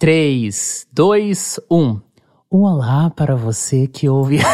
3, 0.00 0.86
2, 0.92 1.58
1. 1.68 2.00
Um 2.52 2.62
olá 2.62 3.10
para 3.10 3.34
você 3.34 3.88
que 3.88 4.08
ouve. 4.08 4.38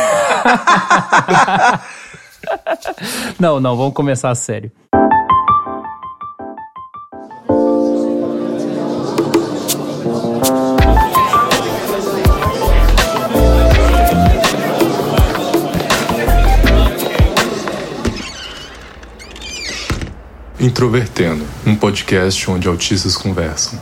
não, 3.39 3.61
não, 3.61 3.77
vamos 3.77 3.93
começar 3.93 4.31
a 4.31 4.35
sério. 4.35 4.73
Introvertendo, 20.59 21.45
um 21.67 21.77
podcast 21.77 22.51
onde 22.51 22.67
autistas 22.67 23.15
conversam. 23.15 23.79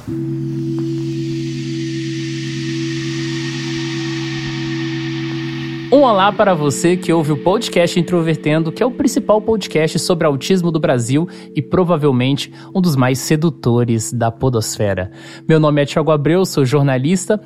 Olá 6.12 6.30
para 6.30 6.52
você 6.52 6.94
que 6.94 7.10
ouve 7.10 7.32
o 7.32 7.38
podcast 7.38 7.98
Introvertendo, 7.98 8.70
que 8.70 8.82
é 8.82 8.86
o 8.86 8.90
principal 8.90 9.40
podcast 9.40 9.98
sobre 9.98 10.26
autismo 10.26 10.70
do 10.70 10.78
Brasil 10.78 11.26
e 11.56 11.62
provavelmente 11.62 12.52
um 12.74 12.82
dos 12.82 12.94
mais 12.94 13.18
sedutores 13.18 14.12
da 14.12 14.30
podosfera. 14.30 15.10
Meu 15.48 15.58
nome 15.58 15.80
é 15.80 15.86
Tiago 15.86 16.10
Abreu, 16.10 16.44
sou 16.44 16.66
jornalista, 16.66 17.40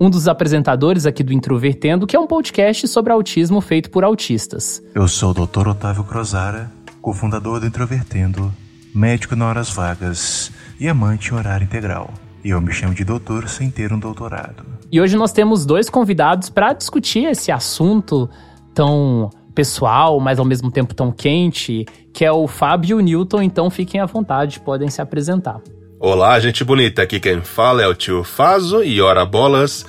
um 0.00 0.10
dos 0.10 0.26
apresentadores 0.26 1.06
aqui 1.06 1.22
do 1.22 1.32
Introvertendo, 1.32 2.08
que 2.08 2.16
é 2.16 2.18
um 2.18 2.26
podcast 2.26 2.88
sobre 2.88 3.12
autismo 3.12 3.60
feito 3.60 3.88
por 3.88 4.02
autistas. 4.02 4.82
Eu 4.96 5.06
sou 5.06 5.30
o 5.30 5.46
Dr. 5.46 5.68
Otávio 5.68 6.02
Crozara, 6.02 6.72
cofundador 7.00 7.60
do 7.60 7.66
Introvertendo 7.66 8.52
médico 8.92 9.36
na 9.36 9.46
horas 9.46 9.70
vagas 9.70 10.50
e 10.80 10.88
amante 10.88 11.30
em 11.30 11.36
horário 11.36 11.64
integral. 11.64 12.12
E 12.42 12.50
eu 12.50 12.60
me 12.60 12.72
chamo 12.72 12.94
de 12.94 13.04
doutor 13.04 13.48
sem 13.48 13.70
ter 13.70 13.92
um 13.92 13.98
doutorado. 13.98 14.77
E 14.90 15.00
hoje 15.00 15.16
nós 15.16 15.32
temos 15.32 15.66
dois 15.66 15.90
convidados 15.90 16.48
para 16.48 16.72
discutir 16.72 17.24
esse 17.24 17.52
assunto 17.52 18.28
tão 18.72 19.28
pessoal, 19.54 20.18
mas 20.18 20.38
ao 20.38 20.46
mesmo 20.46 20.70
tempo 20.70 20.94
tão 20.94 21.12
quente, 21.12 21.84
que 22.12 22.24
é 22.24 22.32
o 22.32 22.46
Fábio 22.48 22.90
e 22.90 22.94
o 22.94 23.00
Newton, 23.00 23.42
então 23.42 23.68
fiquem 23.68 24.00
à 24.00 24.06
vontade, 24.06 24.60
podem 24.60 24.88
se 24.88 25.02
apresentar. 25.02 25.60
Olá, 26.00 26.38
gente 26.40 26.64
bonita, 26.64 27.02
aqui 27.02 27.20
quem 27.20 27.42
fala 27.42 27.82
é 27.82 27.86
o 27.86 27.94
tio 27.94 28.24
Fazo 28.24 28.82
e 28.82 29.00
ora 29.00 29.26
bolas. 29.26 29.84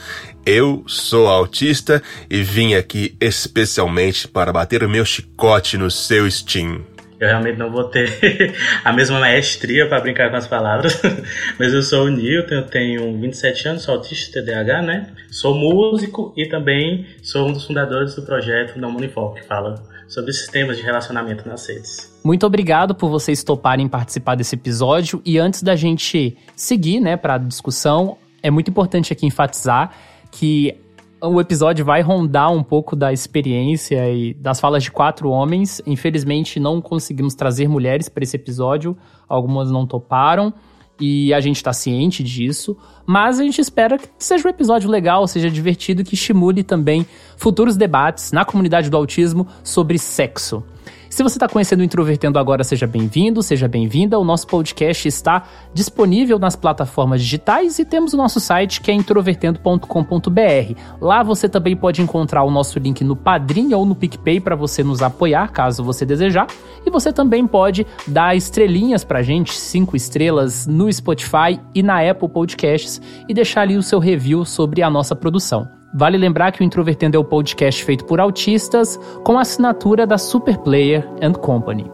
Eu 0.45 0.83
sou 0.85 1.27
autista 1.27 2.03
e 2.29 2.41
vim 2.41 2.73
aqui 2.73 3.15
especialmente 3.21 4.27
para 4.27 4.51
bater 4.51 4.83
o 4.83 4.89
meu 4.89 5.05
chicote 5.05 5.77
no 5.77 5.89
seu 5.89 6.29
Steam. 6.29 6.81
Eu 7.19 7.27
realmente 7.27 7.57
não 7.57 7.69
vou 7.69 7.83
ter 7.83 8.55
a 8.83 8.93
mesma 8.93 9.19
maestria 9.19 9.87
para 9.87 9.99
brincar 9.99 10.29
com 10.29 10.37
as 10.37 10.47
palavras, 10.47 11.01
mas 11.59 11.73
eu 11.73 11.81
sou 11.81 12.05
o 12.05 12.09
Newton, 12.09 12.55
eu 12.55 12.65
tenho 12.65 13.19
27 13.19 13.67
anos, 13.67 13.83
sou 13.83 13.95
autista 13.95 14.41
TDAH, 14.41 14.81
né? 14.81 15.07
Sou 15.29 15.53
músico 15.53 16.33
e 16.37 16.47
também 16.47 17.05
sou 17.21 17.49
um 17.49 17.53
dos 17.53 17.65
fundadores 17.65 18.15
do 18.15 18.21
projeto 18.21 18.79
Não 18.79 18.95
Unifor, 18.95 19.33
que 19.33 19.43
fala 19.43 19.83
sobre 20.07 20.33
sistemas 20.33 20.77
de 20.77 20.83
relacionamento 20.83 21.47
nas 21.47 21.67
redes. 21.67 22.19
Muito 22.23 22.45
obrigado 22.45 22.95
por 22.95 23.09
vocês 23.09 23.43
toparem 23.43 23.87
participar 23.87 24.35
desse 24.35 24.55
episódio 24.55 25.21
e 25.25 25.37
antes 25.37 25.61
da 25.61 25.75
gente 25.75 26.37
seguir, 26.55 26.99
né, 26.99 27.15
para 27.15 27.35
a 27.35 27.37
discussão, 27.37 28.17
é 28.41 28.49
muito 28.49 28.71
importante 28.71 29.13
aqui 29.13 29.25
enfatizar 29.25 29.91
que 30.31 30.75
o 31.21 31.39
episódio 31.39 31.83
vai 31.83 32.01
rondar 32.01 32.51
um 32.51 32.63
pouco 32.63 32.95
da 32.95 33.11
experiência 33.11 34.09
e 34.09 34.33
das 34.33 34.59
falas 34.59 34.83
de 34.83 34.91
quatro 34.91 35.29
homens. 35.29 35.81
Infelizmente, 35.85 36.59
não 36.59 36.81
conseguimos 36.81 37.35
trazer 37.35 37.67
mulheres 37.67 38.07
para 38.07 38.23
esse 38.23 38.35
episódio, 38.35 38.97
algumas 39.27 39.69
não 39.71 39.85
toparam 39.85 40.53
e 40.99 41.33
a 41.33 41.39
gente 41.39 41.55
está 41.55 41.71
ciente 41.71 42.21
disso, 42.21 42.75
mas 43.05 43.39
a 43.39 43.43
gente 43.43 43.61
espera 43.61 43.97
que 43.97 44.09
seja 44.17 44.47
um 44.47 44.51
episódio 44.51 44.89
legal, 44.89 45.25
seja 45.27 45.49
divertido, 45.49 46.03
que 46.03 46.13
estimule 46.13 46.61
também 46.61 47.05
futuros 47.37 47.77
debates 47.77 48.31
na 48.31 48.43
comunidade 48.43 48.89
do 48.89 48.97
autismo 48.97 49.47
sobre 49.63 49.97
sexo. 49.97 50.63
Se 51.09 51.23
você 51.23 51.37
está 51.37 51.49
conhecendo 51.49 51.79
o 51.79 51.83
Introvertendo 51.83 52.37
agora, 52.37 52.63
seja 52.63 52.85
bem-vindo, 52.85 53.41
seja 53.41 53.67
bem-vinda. 53.67 54.19
O 54.19 54.23
nosso 54.23 54.45
podcast 54.45 55.07
está 55.07 55.43
disponível 55.73 56.37
nas 56.37 56.55
plataformas 56.55 57.21
digitais 57.21 57.79
e 57.79 57.83
temos 57.83 58.13
o 58.13 58.17
nosso 58.17 58.39
site 58.39 58.79
que 58.79 58.91
é 58.91 58.93
introvertendo.com.br. 58.93 60.79
Lá 61.01 61.23
você 61.23 61.49
também 61.49 61.75
pode 61.75 62.01
encontrar 62.03 62.43
o 62.43 62.51
nosso 62.51 62.77
link 62.77 63.03
no 63.03 63.15
Padrim 63.15 63.73
ou 63.73 63.85
no 63.85 63.95
PicPay 63.95 64.39
para 64.39 64.55
você 64.55 64.83
nos 64.83 65.01
apoiar, 65.01 65.51
caso 65.51 65.83
você 65.83 66.05
desejar. 66.05 66.45
E 66.85 66.91
você 66.91 67.11
também 67.11 67.47
pode 67.47 67.87
dar 68.07 68.35
estrelinhas 68.35 69.03
para 69.03 69.19
a 69.19 69.23
gente, 69.23 69.51
cinco 69.53 69.95
estrelas 69.95 70.67
no 70.67 70.91
Spotify 70.93 71.59
e 71.73 71.81
na 71.81 72.07
Apple 72.07 72.29
Podcasts 72.29 73.01
e 73.27 73.33
deixar 73.33 73.61
ali 73.61 73.75
o 73.75 73.83
seu 73.83 73.97
review 73.97 74.45
sobre 74.45 74.83
a 74.83 74.89
nossa 74.91 75.15
produção. 75.15 75.78
Vale 75.93 76.17
lembrar 76.17 76.51
que 76.51 76.61
o 76.61 76.63
Introvertendo 76.63 77.17
é 77.17 77.19
o 77.19 77.23
podcast 77.23 77.83
feito 77.83 78.05
por 78.05 78.19
autistas 78.19 78.97
com 79.23 79.37
a 79.37 79.41
assinatura 79.41 80.05
da 80.05 80.17
Superplayer 80.17 81.07
and 81.21 81.33
Company. 81.33 81.89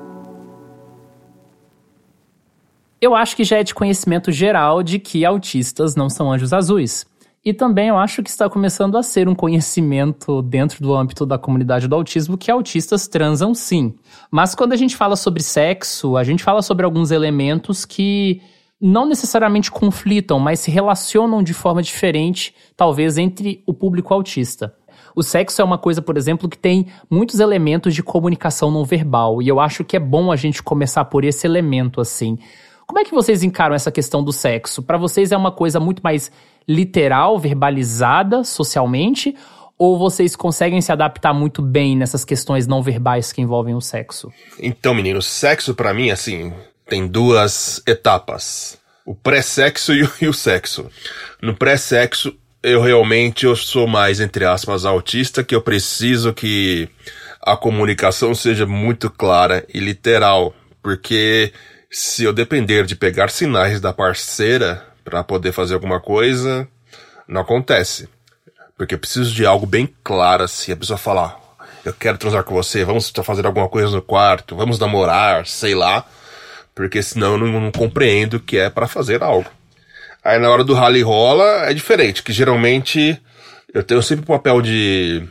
Eu 3.00 3.16
acho 3.16 3.36
que 3.36 3.44
já 3.44 3.58
é 3.58 3.64
de 3.64 3.74
conhecimento 3.74 4.32
geral 4.32 4.82
de 4.82 5.00
que 5.00 5.24
autistas 5.24 5.96
não 5.96 6.10
são 6.10 6.32
anjos 6.32 6.52
azuis. 6.52 7.06
E 7.44 7.54
também 7.54 7.90
eu 7.90 7.98
acho 7.98 8.24
que 8.24 8.30
está 8.30 8.50
começando 8.50 8.98
a 8.98 9.04
ser 9.04 9.30
um 9.30 9.36
conhecimento 9.36 10.42
dentro 10.42 10.82
do 10.82 10.96
âmbito 10.96 11.28
da 11.28 11.38
comunidade 11.38 11.88
do 11.88 11.94
autismo 11.94 12.40
que 12.40 12.50
autistas 12.50 13.08
transam 13.08 13.54
sim. 13.54 13.94
Mas 14.32 14.56
quando 14.56 14.74
a 14.74 14.76
gente 14.76 14.96
fala 14.96 15.16
sobre 15.16 15.44
sexo, 15.44 16.18
a 16.18 16.24
gente 16.24 16.44
fala 16.44 16.64
sobre 16.64 16.84
alguns 16.84 17.12
elementos 17.12 17.86
que 17.86 18.42
não 18.86 19.08
necessariamente 19.08 19.72
conflitam, 19.72 20.38
mas 20.38 20.60
se 20.60 20.70
relacionam 20.70 21.42
de 21.42 21.56
forma 21.56 21.82
diferente, 21.82 22.54
talvez, 22.78 23.18
entre 23.18 23.64
o 23.66 23.74
público 23.74 24.14
autista. 24.14 24.76
O 25.16 25.24
sexo 25.24 25.60
é 25.60 25.66
uma 25.66 25.78
coisa, 25.78 26.04
por 26.04 26.18
exemplo, 26.18 26.48
que 26.48 26.58
tem 26.58 26.86
muitos 27.10 27.40
elementos 27.40 27.96
de 27.96 28.04
comunicação 28.04 28.70
não 28.70 28.86
verbal, 28.86 29.42
e 29.42 29.48
eu 29.48 29.60
acho 29.60 29.84
que 29.84 29.98
é 29.98 30.00
bom 30.00 30.32
a 30.32 30.36
gente 30.36 30.62
começar 30.62 31.04
por 31.06 31.24
esse 31.24 31.48
elemento 31.48 32.00
assim. 32.00 32.38
Como 32.86 33.00
é 33.00 33.04
que 33.04 33.14
vocês 33.14 33.42
encaram 33.42 33.74
essa 33.74 33.92
questão 33.92 34.24
do 34.24 34.32
sexo? 34.32 34.84
Para 34.84 35.00
vocês 35.00 35.32
é 35.32 35.38
uma 35.38 35.52
coisa 35.52 35.80
muito 35.80 36.04
mais 36.04 36.32
literal, 36.68 37.40
verbalizada 37.40 38.44
socialmente, 38.44 39.36
ou 39.80 39.98
vocês 39.98 40.36
conseguem 40.36 40.80
se 40.80 40.92
adaptar 40.92 41.34
muito 41.34 41.62
bem 41.62 41.98
nessas 41.98 42.24
questões 42.24 42.68
não 42.68 42.84
verbais 42.84 43.34
que 43.34 43.42
envolvem 43.42 43.74
o 43.74 43.82
sexo? 43.82 44.32
Então, 44.60 44.94
menino, 44.94 45.24
sexo 45.24 45.74
para 45.74 45.92
mim, 45.92 46.12
assim, 46.12 46.54
tem 46.88 47.08
duas 47.08 47.82
etapas: 47.88 48.78
o 49.06 49.16
pré-sexo 49.16 49.94
e, 49.94 50.08
e, 50.22 50.28
o 50.28 50.34
sexo. 50.34 50.90
No 51.42 51.56
pré-sexo, 51.56 52.36
eu 52.64 52.82
realmente 52.82 53.46
eu 53.46 53.56
sou 53.56 53.88
mais, 53.88 54.20
entre 54.20 54.46
aspas, 54.46 54.86
autista, 54.86 55.44
que 55.44 55.56
eu 55.56 55.62
preciso 55.62 56.34
que 56.34 56.90
a 57.42 57.56
comunicação 57.56 58.34
seja 58.34 58.66
muito 58.66 59.10
clara 59.10 59.66
e 59.72 59.80
literal, 59.80 60.54
porque 60.82 61.54
se 61.92 62.24
eu 62.24 62.34
depender 62.34 62.86
de 62.86 62.96
pegar 62.96 63.30
sinais 63.30 63.80
da 63.80 63.94
parceira 63.94 64.84
para 65.04 65.24
poder 65.24 65.52
fazer 65.52 65.76
alguma 65.76 66.00
coisa, 66.00 66.68
não 67.28 67.42
acontece. 67.42 68.10
Porque 68.76 68.96
eu 68.96 69.00
preciso 69.00 69.34
de 69.34 69.46
algo 69.46 69.66
bem 69.66 69.88
claro, 70.04 70.44
assim, 70.44 70.72
a 70.72 70.76
pessoa 70.76 70.98
falar, 70.98 71.40
eu 71.86 71.94
quero 71.94 72.18
transar 72.18 72.44
com 72.44 72.54
você, 72.54 72.84
vamos 72.84 73.14
fazer 73.24 73.46
alguma 73.46 73.70
coisa 73.70 73.90
no 73.92 74.02
quarto, 74.02 74.56
vamos 74.56 74.80
namorar, 74.80 75.46
sei 75.46 75.76
lá 75.76 76.06
porque 76.76 77.02
senão 77.02 77.32
eu 77.32 77.38
não, 77.38 77.62
não 77.62 77.72
compreendo 77.72 78.40
que 78.40 78.58
é 78.58 78.70
para 78.70 78.88
fazer 78.88 79.24
algo. 79.24 79.50
Aí 80.24 80.38
na 80.38 80.50
hora 80.50 80.64
do 80.64 80.74
rally 80.74 81.02
rola 81.02 81.70
é 81.70 81.74
diferente, 81.74 82.22
que 82.22 82.34
geralmente 82.34 83.20
eu 83.74 83.82
tenho 83.82 84.02
sempre 84.04 84.24
o 84.24 84.28
papel 84.28 84.62
de 84.62 85.26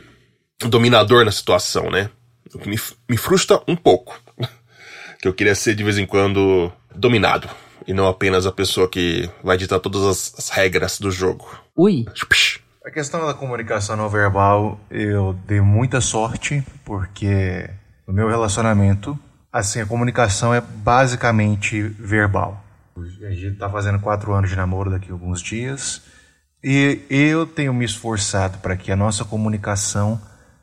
dominador 0.59 1.23
na 1.23 1.31
situação, 1.31 1.91
né? 1.91 2.09
O 2.53 2.59
que 2.59 2.69
me, 2.69 2.79
me 3.09 3.17
frustra 3.17 3.61
um 3.67 3.75
pouco. 3.75 4.19
que 5.21 5.27
eu 5.27 5.33
queria 5.33 5.55
ser 5.55 5.75
de 5.75 5.83
vez 5.83 5.97
em 5.97 6.05
quando 6.05 6.71
dominado. 6.93 7.49
E 7.87 7.93
não 7.93 8.07
apenas 8.07 8.45
a 8.45 8.51
pessoa 8.51 8.89
que 8.89 9.29
vai 9.43 9.57
ditar 9.57 9.79
todas 9.79 10.03
as, 10.03 10.33
as 10.37 10.49
regras 10.49 10.99
do 10.99 11.11
jogo. 11.11 11.47
Ui. 11.75 12.05
A 12.83 12.91
questão 12.91 13.25
da 13.25 13.33
comunicação 13.33 13.95
não 13.95 14.07
verbal, 14.07 14.79
eu 14.89 15.33
dei 15.45 15.59
muita 15.59 15.99
sorte, 15.99 16.63
porque 16.83 17.69
no 18.07 18.13
meu 18.13 18.29
relacionamento 18.29 19.19
Assim, 19.55 19.79
a 19.79 19.85
comunicação 19.85 20.53
é 20.53 20.59
basicamente 20.59 21.81
verbal. 21.81 22.61
A 22.97 23.29
gente 23.29 23.53
está 23.53 23.69
fazendo 23.69 24.01
quatro 24.01 24.33
anos 24.33 24.49
de 24.49 24.55
namoro 24.57 24.91
daqui 24.91 25.09
a 25.09 25.13
alguns 25.13 25.41
dias 25.41 26.01
e 26.61 26.99
eu 27.09 27.45
tenho 27.45 27.73
me 27.73 27.85
esforçado 27.85 28.57
para 28.57 28.75
que 28.75 28.91
a 28.91 28.97
nossa 28.97 29.23
comunicação, 29.23 30.19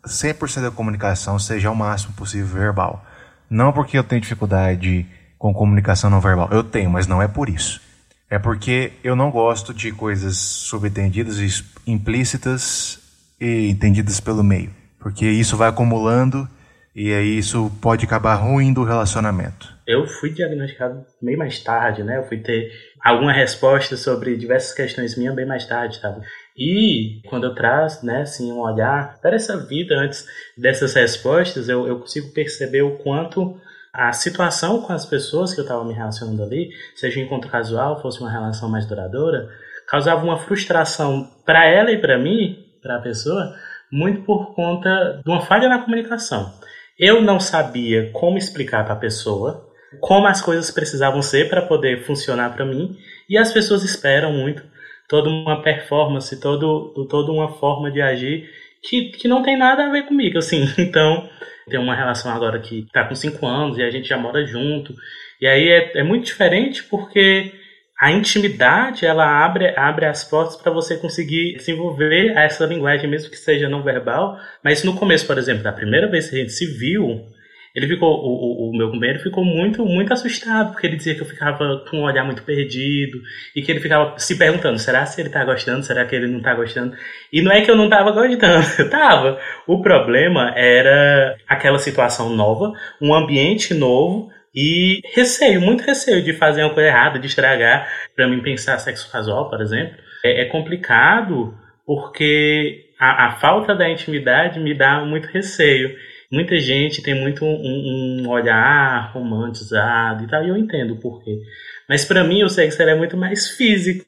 100% 0.07 0.61
da 0.61 0.71
comunicação, 0.71 1.39
seja 1.39 1.71
ao 1.71 1.75
máximo 1.75 2.13
possível 2.13 2.47
verbal. 2.49 3.03
Não 3.49 3.73
porque 3.73 3.97
eu 3.97 4.05
tenho 4.05 4.21
dificuldade 4.21 5.07
com 5.39 5.55
comunicação 5.55 6.11
não 6.11 6.21
verbal. 6.21 6.51
Eu 6.53 6.63
tenho, 6.63 6.91
mas 6.91 7.07
não 7.07 7.23
é 7.23 7.27
por 7.27 7.49
isso. 7.49 7.81
É 8.29 8.39
porque 8.39 8.93
eu 9.03 9.17
não 9.17 9.31
gosto 9.31 9.73
de 9.73 9.91
coisas 9.91 10.37
subentendidas 10.37 11.39
e 11.39 11.91
implícitas 11.91 12.99
e 13.41 13.71
entendidas 13.71 14.21
pelo 14.21 14.45
meio. 14.45 14.71
Porque 14.99 15.27
isso 15.27 15.57
vai 15.57 15.71
acumulando 15.71 16.47
e 16.95 17.13
aí 17.13 17.39
isso 17.39 17.71
pode 17.81 18.05
acabar 18.05 18.35
ruim 18.35 18.73
do 18.73 18.85
relacionamento. 18.85 19.73
Eu 19.87 20.07
fui 20.07 20.31
diagnosticado 20.31 21.05
meio 21.21 21.39
mais 21.39 21.59
tarde, 21.61 22.03
né? 22.03 22.19
Eu 22.19 22.25
fui 22.25 22.39
ter 22.39 22.71
alguma 23.03 23.33
resposta 23.33 23.97
sobre 23.97 24.37
diversas 24.37 24.75
questões 24.75 25.17
minhas 25.17 25.35
bem 25.35 25.47
mais 25.47 25.67
tarde, 25.67 25.99
sabe? 25.99 26.25
E 26.57 27.21
quando 27.29 27.45
eu 27.45 27.55
trago, 27.55 27.91
né, 28.03 28.23
assim, 28.23 28.53
um 28.53 28.61
olhar 28.61 29.19
para 29.21 29.35
essa 29.35 29.57
vida 29.57 29.99
antes 29.99 30.27
dessas 30.57 30.95
respostas, 30.95 31.69
eu, 31.69 31.87
eu 31.87 31.99
consigo 31.99 32.33
perceber 32.33 32.83
o 32.83 32.99
quanto 32.99 33.59
a 33.93 34.13
situação 34.13 34.83
com 34.83 34.93
as 34.93 35.05
pessoas 35.05 35.53
que 35.53 35.61
eu 35.61 35.65
estava 35.65 35.85
me 35.85 35.93
relacionando 35.93 36.43
ali, 36.43 36.71
seja 36.95 37.21
em 37.21 37.25
encontro 37.25 37.51
casual, 37.51 38.01
fosse 38.01 38.21
uma 38.21 38.31
relação 38.31 38.69
mais 38.69 38.87
duradoura, 38.87 39.49
causava 39.89 40.25
uma 40.25 40.39
frustração 40.39 41.29
para 41.45 41.67
ela 41.67 41.91
e 41.91 42.01
para 42.01 42.19
mim, 42.19 42.65
para 42.83 42.97
a 42.97 43.01
pessoa, 43.01 43.55
muito 43.91 44.23
por 44.23 44.55
conta 44.55 45.21
de 45.23 45.31
uma 45.31 45.43
falha 45.43 45.69
na 45.69 45.81
comunicação. 45.81 46.51
Eu 46.99 47.23
não 47.23 47.41
sabia 47.41 48.11
como 48.13 48.39
explicar 48.39 48.85
para 48.85 48.95
a 48.95 48.99
pessoa 48.99 49.73
como 50.01 50.27
as 50.27 50.41
coisas 50.41 50.71
precisavam 50.71 51.23
ser 51.23 51.49
para 51.49 51.63
poder 51.63 52.05
funcionar 52.05 52.55
para 52.55 52.65
mim, 52.65 52.97
e 53.29 53.37
as 53.37 53.53
pessoas 53.53 53.85
esperam 53.85 54.33
muito 54.33 54.63
toda 55.09 55.29
uma 55.29 55.63
performance, 55.63 56.41
todo, 56.41 57.07
toda 57.09 57.33
uma 57.33 57.49
forma 57.49 57.91
de 57.91 58.01
agir 58.01 58.49
que, 58.83 59.11
que 59.11 59.29
não 59.29 59.43
tem 59.43 59.57
nada 59.57 59.87
a 59.87 59.91
ver 59.91 60.07
comigo, 60.07 60.39
assim. 60.39 60.65
Então, 60.79 61.29
tem 61.69 61.79
uma 61.79 61.95
relação 61.95 62.33
agora 62.33 62.59
que 62.59 62.87
tá 62.93 63.05
com 63.05 63.15
cinco 63.15 63.47
anos 63.47 63.79
e 63.79 63.83
a 63.83 63.91
gente 63.91 64.09
já 64.09 64.17
mora 64.17 64.45
junto. 64.47 64.95
E 65.41 65.47
aí 65.47 65.69
é, 65.69 65.99
é 65.99 66.03
muito 66.03 66.25
diferente 66.25 66.83
porque 66.85 67.53
a 68.03 68.11
intimidade 68.11 69.07
ela 69.07 69.45
abre, 69.45 69.73
abre 69.77 70.07
as 70.07 70.25
portas 70.25 70.57
para 70.57 70.73
você 70.73 70.97
conseguir 70.97 71.55
desenvolver 71.55 72.33
essa 72.37 72.67
linguagem, 72.67 73.09
mesmo 73.09 73.31
que 73.31 73.37
seja 73.37 73.69
não 73.69 73.81
verbal. 73.81 74.37
Mas 74.61 74.83
no 74.83 74.97
começo, 74.97 75.25
por 75.25 75.39
exemplo, 75.39 75.63
da 75.63 75.71
primeira 75.71 76.11
vez 76.11 76.29
que 76.29 76.35
a 76.35 76.39
gente 76.41 76.51
se 76.51 76.67
viu, 76.67 77.25
ele 77.73 77.87
ficou, 77.87 78.13
o, 78.13 78.67
o, 78.67 78.71
o, 78.71 78.77
meu 78.77 78.91
companheiro 78.91 79.23
ficou 79.23 79.45
muito, 79.45 79.87
muito 79.87 80.13
assustado, 80.13 80.73
porque 80.73 80.89
ele 80.89 80.97
dizia 80.97 81.15
que 81.15 81.21
eu 81.21 81.27
ficava 81.27 81.85
com 81.89 81.99
um 81.99 82.03
olhar 82.03 82.25
muito 82.25 82.43
perdido 82.43 83.23
e 83.55 83.63
que 83.63 83.71
ele 83.71 83.79
ficava 83.79 84.19
se 84.19 84.37
perguntando: 84.37 84.81
será 84.81 85.07
que 85.07 85.21
ele 85.21 85.31
tá 85.31 85.45
gostando? 85.45 85.85
Será 85.85 86.05
que 86.05 86.17
ele 86.17 86.27
não 86.27 86.43
tá 86.43 86.55
gostando? 86.55 86.97
E 87.33 87.41
não 87.41 87.53
é 87.53 87.61
que 87.61 87.71
eu 87.71 87.77
não 87.77 87.89
tava 87.89 88.11
gostando, 88.11 88.67
eu 88.83 88.91
tava. 88.91 89.39
O 89.65 89.81
problema 89.81 90.53
era 90.57 91.37
aquela 91.47 91.79
situação 91.79 92.31
nova, 92.31 92.73
um 93.01 93.15
ambiente 93.15 93.73
novo 93.73 94.29
e 94.55 95.01
receio, 95.15 95.61
muito 95.61 95.83
receio 95.83 96.23
de 96.23 96.33
fazer 96.33 96.63
uma 96.63 96.75
coisa 96.75 96.89
errada, 96.89 97.19
de 97.19 97.27
estragar. 97.27 97.89
Para 98.15 98.29
mim, 98.29 98.43
pensar 98.43 98.79
sexo 98.79 99.11
casual, 99.11 99.49
por 99.49 99.61
exemplo, 99.61 99.97
é, 100.25 100.43
é 100.43 100.45
complicado 100.47 101.55
porque 101.87 102.91
a, 102.99 103.27
a 103.27 103.33
falta 103.33 103.75
da 103.75 103.89
intimidade 103.89 104.61
me 104.61 104.75
dá 104.75 105.05
muito 105.05 105.27
receio 105.27 105.97
muita 106.33 106.59
gente 106.59 107.03
tem 107.03 107.15
muito 107.15 107.45
um, 107.45 108.23
um 108.23 108.29
olhar 108.31 109.13
romantizado 109.13 110.25
e 110.25 110.27
tal, 110.27 110.43
e 110.43 110.49
eu 110.49 110.57
entendo 110.57 110.95
o 110.95 110.99
porquê. 110.99 111.43
Mas 111.87 112.07
para 112.07 112.25
mim 112.25 112.43
o 112.43 112.49
sexo 112.49 112.83
é 112.83 112.95
muito 112.95 113.19
mais 113.19 113.51
físico. 113.51 114.07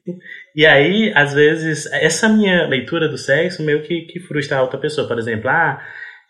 E 0.55 0.65
aí, 0.65 1.11
às 1.13 1.35
vezes, 1.35 1.85
essa 1.93 2.27
minha 2.27 2.65
leitura 2.65 3.07
do 3.07 3.17
sexo 3.17 3.61
meio 3.61 3.83
que, 3.83 4.01
que 4.01 4.19
frustra 4.19 4.57
a 4.57 4.61
outra 4.63 4.79
pessoa. 4.79 5.07
Por 5.07 5.19
exemplo, 5.19 5.49
ah, 5.49 5.79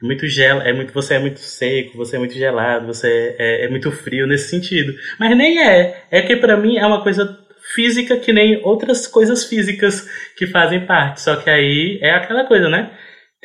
muito 0.05 0.27
gel, 0.27 0.61
é 0.61 0.71
muito, 0.71 0.93
você 0.93 1.15
é 1.15 1.19
muito 1.19 1.39
seco, 1.39 1.97
você 1.97 2.15
é 2.15 2.19
muito 2.19 2.33
gelado, 2.33 2.87
você 2.87 3.35
é, 3.37 3.65
é 3.65 3.69
muito 3.69 3.91
frio 3.91 4.27
nesse 4.27 4.49
sentido. 4.49 4.93
Mas 5.19 5.35
nem 5.35 5.61
é. 5.61 6.05
É 6.11 6.21
que 6.21 6.35
para 6.35 6.55
mim 6.55 6.77
é 6.77 6.85
uma 6.85 7.03
coisa 7.03 7.37
física 7.73 8.17
que 8.17 8.31
nem 8.31 8.61
outras 8.63 9.07
coisas 9.07 9.45
físicas 9.45 10.07
que 10.37 10.47
fazem 10.47 10.85
parte. 10.85 11.21
Só 11.21 11.35
que 11.35 11.49
aí 11.49 11.99
é 12.01 12.11
aquela 12.11 12.45
coisa, 12.45 12.69
né? 12.69 12.91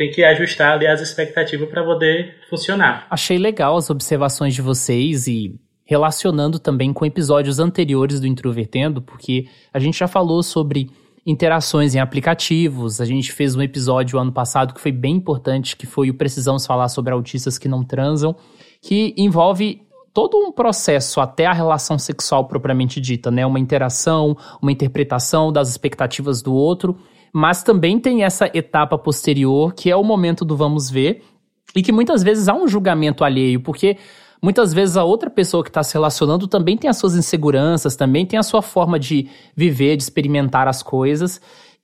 tem 0.01 0.11
que 0.11 0.25
ajustar 0.25 0.73
ali 0.73 0.87
as 0.87 1.03
expectativas 1.03 1.69
para 1.69 1.85
poder 1.85 2.35
funcionar. 2.49 3.07
Achei 3.11 3.37
legal 3.37 3.77
as 3.77 3.91
observações 3.91 4.55
de 4.55 4.62
vocês 4.62 5.27
e 5.27 5.61
relacionando 5.85 6.59
também 6.59 6.91
com 6.91 7.05
episódios 7.05 7.59
anteriores 7.59 8.19
do 8.19 8.27
Introvertendo, 8.27 9.03
porque 9.03 9.45
a 9.71 9.79
gente 9.79 9.99
já 9.99 10.09
falou 10.09 10.43
sobre 10.43 10.89
interações 11.31 11.94
em 11.94 12.00
aplicativos. 12.00 13.00
A 13.00 13.05
gente 13.05 13.32
fez 13.32 13.55
um 13.55 13.62
episódio 13.62 14.19
ano 14.19 14.32
passado 14.32 14.75
que 14.75 14.81
foi 14.81 14.93
bem 14.93 15.17
importante, 15.17 15.77
que 15.77 15.87
foi 15.87 16.11
o 16.11 16.15
Precisamos 16.15 16.67
Falar 16.67 16.88
sobre 16.88 17.12
Autistas 17.12 17.59
que 17.59 17.69
Não 17.69 17.85
Transam, 17.85 18.35
que 18.82 19.15
envolve 19.17 19.82
todo 20.12 20.37
um 20.37 20.50
processo 20.53 21.21
até 21.21 21.47
a 21.47 21.53
relação 21.53 21.99
sexual 21.99 22.47
propriamente 22.47 23.00
dita, 23.00 23.31
né? 23.31 23.47
Uma 23.47 23.61
interação, 23.61 24.37
uma 24.61 24.73
interpretação 24.73 25.53
das 25.53 25.69
expectativas 25.69 26.43
do 26.43 26.53
outro 26.53 26.99
mas 27.33 27.62
também 27.62 27.99
tem 27.99 28.25
essa 28.25 28.50
etapa 28.53 28.99
posterior, 28.99 29.75
que 29.75 29.91
é 29.91 29.97
o 29.97 30.03
momento 30.03 30.44
do 30.44 30.56
vamos 30.56 30.91
ver, 30.91 31.23
e 31.75 31.83
que 31.83 31.93
muitas 31.93 32.23
vezes 32.23 32.49
há 32.49 32.55
um 32.55 32.67
julgamento 32.67 33.23
alheio, 33.23 33.61
porque 33.61 33.97
muitas 34.42 34.72
vezes 34.72 34.96
a 34.96 35.04
outra 35.04 35.28
pessoa 35.31 35.62
que 35.62 35.70
está 35.70 35.82
se 35.82 35.94
relacionando 35.94 36.46
também 36.46 36.76
tem 36.76 36.88
as 36.88 36.96
suas 36.96 37.14
inseguranças, 37.14 37.96
também 37.96 38.25
tem 38.25 38.38
a 38.38 38.42
sua 38.42 38.62
forma 38.62 38.98
de 38.98 39.28
viver, 39.54 39.96
de 39.96 40.02
experimentar 40.02 40.69
as 40.69 40.82
coisas. 40.82 41.40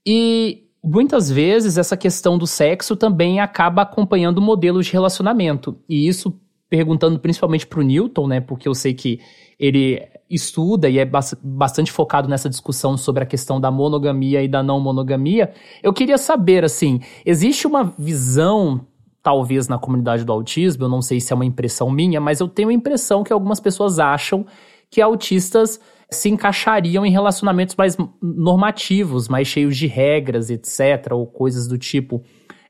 E 0.06 0.64
muitas 0.82 1.30
vezes 1.30 1.76
essa 1.76 1.96
questão 1.96 2.38
do 2.38 2.46
sexo 2.46 2.96
também 2.96 3.40
acaba 3.40 3.82
acompanhando 3.82 4.40
modelos 4.40 4.86
de 4.86 4.92
relacionamento. 4.92 5.78
E 5.88 6.06
isso 6.06 6.40
perguntando 6.68 7.18
principalmente 7.18 7.66
para 7.66 7.80
o 7.80 7.82
Newton, 7.82 8.26
né? 8.26 8.40
Porque 8.40 8.68
eu 8.68 8.74
sei 8.74 8.92
que 8.92 9.20
ele 9.58 10.02
estuda 10.28 10.88
e 10.88 10.98
é 10.98 11.08
bastante 11.42 11.92
focado 11.92 12.28
nessa 12.28 12.48
discussão 12.48 12.96
sobre 12.96 13.22
a 13.22 13.26
questão 13.26 13.60
da 13.60 13.70
monogamia 13.70 14.42
e 14.42 14.48
da 14.48 14.62
não 14.62 14.80
monogamia, 14.80 15.52
eu 15.82 15.92
queria 15.92 16.18
saber, 16.18 16.64
assim, 16.64 17.00
existe 17.24 17.66
uma 17.66 17.94
visão, 17.96 18.86
talvez 19.26 19.66
na 19.66 19.76
comunidade 19.76 20.24
do 20.24 20.32
autismo, 20.32 20.84
eu 20.84 20.88
não 20.88 21.02
sei 21.02 21.18
se 21.18 21.32
é 21.32 21.34
uma 21.34 21.44
impressão 21.44 21.90
minha, 21.90 22.20
mas 22.20 22.38
eu 22.38 22.46
tenho 22.46 22.68
a 22.68 22.72
impressão 22.72 23.24
que 23.24 23.32
algumas 23.32 23.58
pessoas 23.58 23.98
acham 23.98 24.46
que 24.88 25.02
autistas 25.02 25.80
se 26.08 26.28
encaixariam 26.28 27.04
em 27.04 27.10
relacionamentos 27.10 27.74
mais 27.74 27.96
normativos, 28.22 29.26
mais 29.26 29.48
cheios 29.48 29.76
de 29.76 29.88
regras, 29.88 30.48
etc., 30.48 31.10
ou 31.10 31.26
coisas 31.26 31.66
do 31.66 31.76
tipo. 31.76 32.22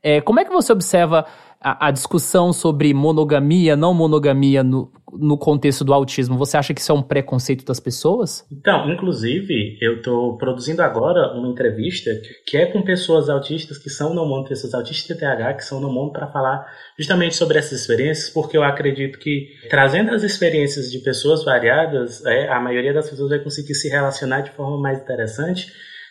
É, 0.02 0.22
como 0.22 0.40
é 0.40 0.46
que 0.46 0.50
você 0.50 0.72
observa 0.72 1.26
a, 1.66 1.88
a, 1.88 1.90
discussão 1.90 2.52
sobre 2.52 2.94
monogamia, 2.94 3.74
não 3.74 3.92
monogamia 3.92 4.62
no, 4.62 4.88
no 5.12 5.36
contexto 5.36 5.84
do 5.84 5.92
autismo, 5.92 6.38
você 6.38 6.56
acha 6.56 6.72
que 6.72 6.80
isso 6.80 6.92
é 6.92 6.94
um 6.94 7.02
preconceito 7.02 7.64
das 7.64 7.80
pessoas? 7.80 8.46
Então, 8.52 8.88
inclusive, 8.88 9.76
eu 9.80 9.96
estou 9.96 10.38
produzindo 10.38 10.80
agora 10.80 11.36
uma 11.36 11.48
entrevista 11.48 12.12
que 12.46 12.56
é 12.56 12.66
com 12.66 12.82
pessoas 12.82 13.28
autistas 13.28 13.78
que 13.78 13.90
são 13.90 14.14
não 14.14 14.28
mono, 14.28 14.46
pessoas 14.46 14.74
autistas 14.74 15.16
de 15.16 15.20
TH 15.20 15.54
que 15.54 15.64
são 15.64 15.80
não 15.80 15.92
mono, 15.92 16.12
para 16.12 16.28
falar 16.28 16.64
justamente 16.96 17.34
sobre 17.34 17.58
essas 17.58 17.80
experiências, 17.80 18.30
porque 18.30 18.56
eu 18.56 18.62
acredito 18.62 19.18
que 19.18 19.48
trazendo 19.68 20.14
as 20.14 20.22
experiências 20.22 20.88
de 20.88 21.00
pessoas 21.00 21.44
variadas, 21.44 22.24
é, 22.24 22.48
a 22.48 22.60
maioria 22.60 22.94
das 22.94 23.10
pessoas 23.10 23.30
vai 23.30 23.40
conseguir 23.40 23.74
se 23.74 23.88
relacionar 23.88 24.42
de 24.42 24.52
forma 24.52 24.80
mais 24.80 25.00
interessante 25.00 25.66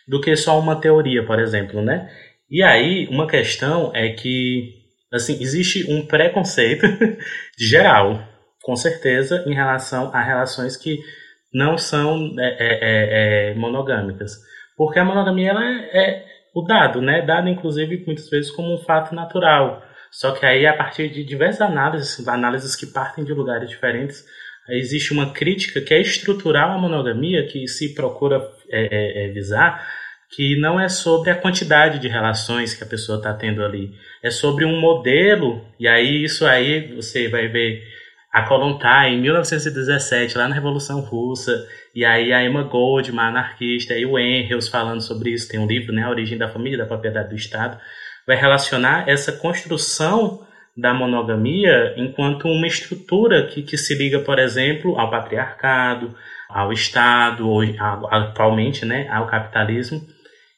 do 0.05 0.19
que 0.19 0.35
só 0.35 0.59
uma 0.59 0.75
teoria, 0.75 1.25
por 1.25 1.39
exemplo, 1.39 1.81
né? 1.81 2.09
E 2.51 2.61
aí, 2.61 3.07
uma 3.09 3.25
questão 3.25 3.91
é 3.95 4.09
que 4.09 4.84
Assim, 5.15 5.41
existe 5.41 5.89
um 5.91 6.05
preconceito 6.05 6.85
geral, 7.57 8.21
com 8.61 8.75
certeza, 8.75 9.43
em 9.47 9.53
relação 9.53 10.11
a 10.13 10.21
relações 10.21 10.75
que 10.75 10.99
não 11.53 11.77
são 11.77 12.35
é, 12.37 12.43
é, 12.43 12.57
é, 12.59 13.51
é, 13.51 13.55
monogâmicas. 13.55 14.33
Porque 14.75 14.99
a 14.99 15.05
monogamia 15.05 15.51
ela 15.51 15.63
é, 15.63 15.89
é, 15.93 16.25
o 16.53 16.61
dado, 16.61 17.01
né? 17.01 17.21
Dado, 17.21 17.47
inclusive, 17.47 18.03
muitas 18.05 18.29
vezes 18.29 18.51
como 18.51 18.73
um 18.73 18.83
fato 18.83 19.15
natural. 19.15 19.81
Só 20.11 20.31
que 20.31 20.45
aí, 20.45 20.65
a 20.65 20.75
partir 20.75 21.09
de 21.09 21.23
diversas 21.23 21.61
análises, 21.61 22.27
análises 22.27 22.75
que 22.75 22.85
partem 22.85 23.23
de 23.23 23.33
lugares 23.33 23.69
diferentes, 23.69 24.25
existe 24.69 25.13
uma 25.13 25.31
crítica 25.31 25.79
que 25.79 25.93
é 25.93 26.01
estrutural 26.01 26.71
à 26.71 26.77
monogamia, 26.77 27.47
que 27.47 27.67
se 27.67 27.93
procura 27.93 28.41
é, 28.69 29.29
visar, 29.33 29.85
que 30.31 30.59
não 30.59 30.79
é 30.79 30.89
sobre 30.89 31.29
a 31.29 31.35
quantidade 31.35 31.99
de 31.99 32.07
relações 32.07 32.73
que 32.73 32.83
a 32.83 32.87
pessoa 32.87 33.17
está 33.17 33.33
tendo 33.33 33.63
ali, 33.63 33.91
é 34.23 34.29
sobre 34.29 34.65
um 34.65 34.79
modelo, 34.79 35.61
e 35.79 35.87
aí 35.87 36.23
isso 36.23 36.45
aí 36.45 36.93
você 36.95 37.27
vai 37.27 37.47
ver 37.47 37.83
a 38.33 38.43
Kolontai 38.43 39.13
em 39.13 39.21
1917, 39.21 40.37
lá 40.37 40.47
na 40.47 40.55
Revolução 40.55 40.99
Russa, 40.99 41.65
e 41.95 42.03
aí 42.03 42.33
a 42.33 42.43
Emma 42.43 42.63
Goldman, 42.63 43.27
anarquista, 43.27 43.93
e 43.93 44.05
o 44.05 44.19
Engels 44.19 44.67
falando 44.67 44.99
sobre 44.99 45.29
isso, 45.29 45.47
tem 45.47 45.57
um 45.57 45.65
livro, 45.65 45.93
né, 45.93 46.03
A 46.03 46.09
Origem 46.09 46.37
da 46.37 46.49
Família, 46.49 46.77
da 46.77 46.85
Propriedade 46.85 47.29
do 47.29 47.35
Estado, 47.35 47.79
vai 48.27 48.35
relacionar 48.35 49.07
essa 49.07 49.31
construção 49.31 50.45
da 50.75 50.93
monogamia 50.93 51.93
enquanto 51.95 52.49
uma 52.49 52.67
estrutura 52.67 53.47
que, 53.47 53.63
que 53.63 53.77
se 53.77 53.95
liga, 53.95 54.19
por 54.19 54.37
exemplo, 54.37 54.99
ao 54.99 55.09
patriarcado, 55.09 56.13
ao 56.49 56.73
Estado, 56.73 57.49
ou, 57.49 57.61
atualmente 58.11 58.85
né, 58.85 59.07
ao 59.09 59.27
capitalismo, 59.27 60.05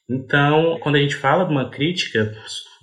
então, 0.09 0.77
quando 0.79 0.95
a 0.95 0.99
gente 0.99 1.15
fala 1.15 1.43
de 1.43 1.51
uma 1.51 1.69
crítica, 1.69 2.33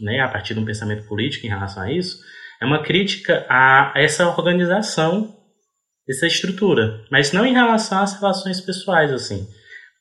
né, 0.01 0.21
a 0.21 0.29
partir 0.29 0.55
de 0.55 0.61
um 0.61 0.65
pensamento 0.65 1.07
político 1.09 1.47
em 1.47 1.49
relação 1.49 1.83
a 1.83 1.93
isso, 1.93 2.19
é 2.61 2.67
uma 2.67 2.83
crítica 2.83 3.47
a 3.49 3.93
essa 3.97 4.29
organização, 4.29 5.35
essa 6.09 6.27
estrutura, 6.27 7.01
mas 7.11 7.33
não 7.33 7.47
em 7.47 7.55
relação 7.55 8.03
às 8.03 8.21
relações 8.21 8.61
pessoais, 8.61 9.11
assim, 9.11 9.47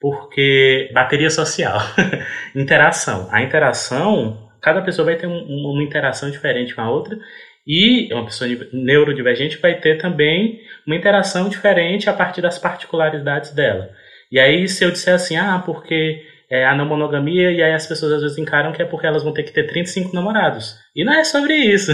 porque 0.01 0.89
bateria 0.93 1.29
social, 1.29 1.79
interação. 2.53 3.29
A 3.31 3.41
interação, 3.41 4.49
cada 4.61 4.81
pessoa 4.81 5.05
vai 5.05 5.15
ter 5.15 5.27
um, 5.27 5.71
uma 5.71 5.83
interação 5.83 6.29
diferente 6.29 6.75
com 6.75 6.81
a 6.81 6.91
outra, 6.91 7.17
e 7.65 8.13
uma 8.13 8.25
pessoa 8.25 8.49
neurodivergente 8.73 9.57
vai 9.57 9.79
ter 9.79 9.97
também 9.97 10.59
uma 10.85 10.97
interação 10.97 11.47
diferente 11.47 12.09
a 12.09 12.13
partir 12.13 12.41
das 12.41 12.59
particularidades 12.59 13.51
dela. 13.51 13.89
E 14.29 14.37
aí, 14.37 14.67
se 14.67 14.83
eu 14.83 14.91
disser 14.91 15.13
assim, 15.13 15.37
ah, 15.37 15.61
porque 15.65 16.21
é 16.53 16.65
a 16.67 16.75
não 16.75 16.85
monogamia, 16.85 17.51
e 17.51 17.63
aí 17.63 17.73
as 17.73 17.87
pessoas 17.87 18.11
às 18.11 18.21
vezes 18.21 18.37
encaram 18.37 18.71
que 18.71 18.79
é 18.79 18.85
porque 18.85 19.07
elas 19.07 19.23
vão 19.23 19.33
ter 19.33 19.41
que 19.41 19.51
ter 19.51 19.65
35 19.65 20.13
namorados. 20.13 20.77
E 20.95 21.03
não 21.03 21.11
é 21.11 21.23
sobre 21.23 21.55
isso. 21.55 21.91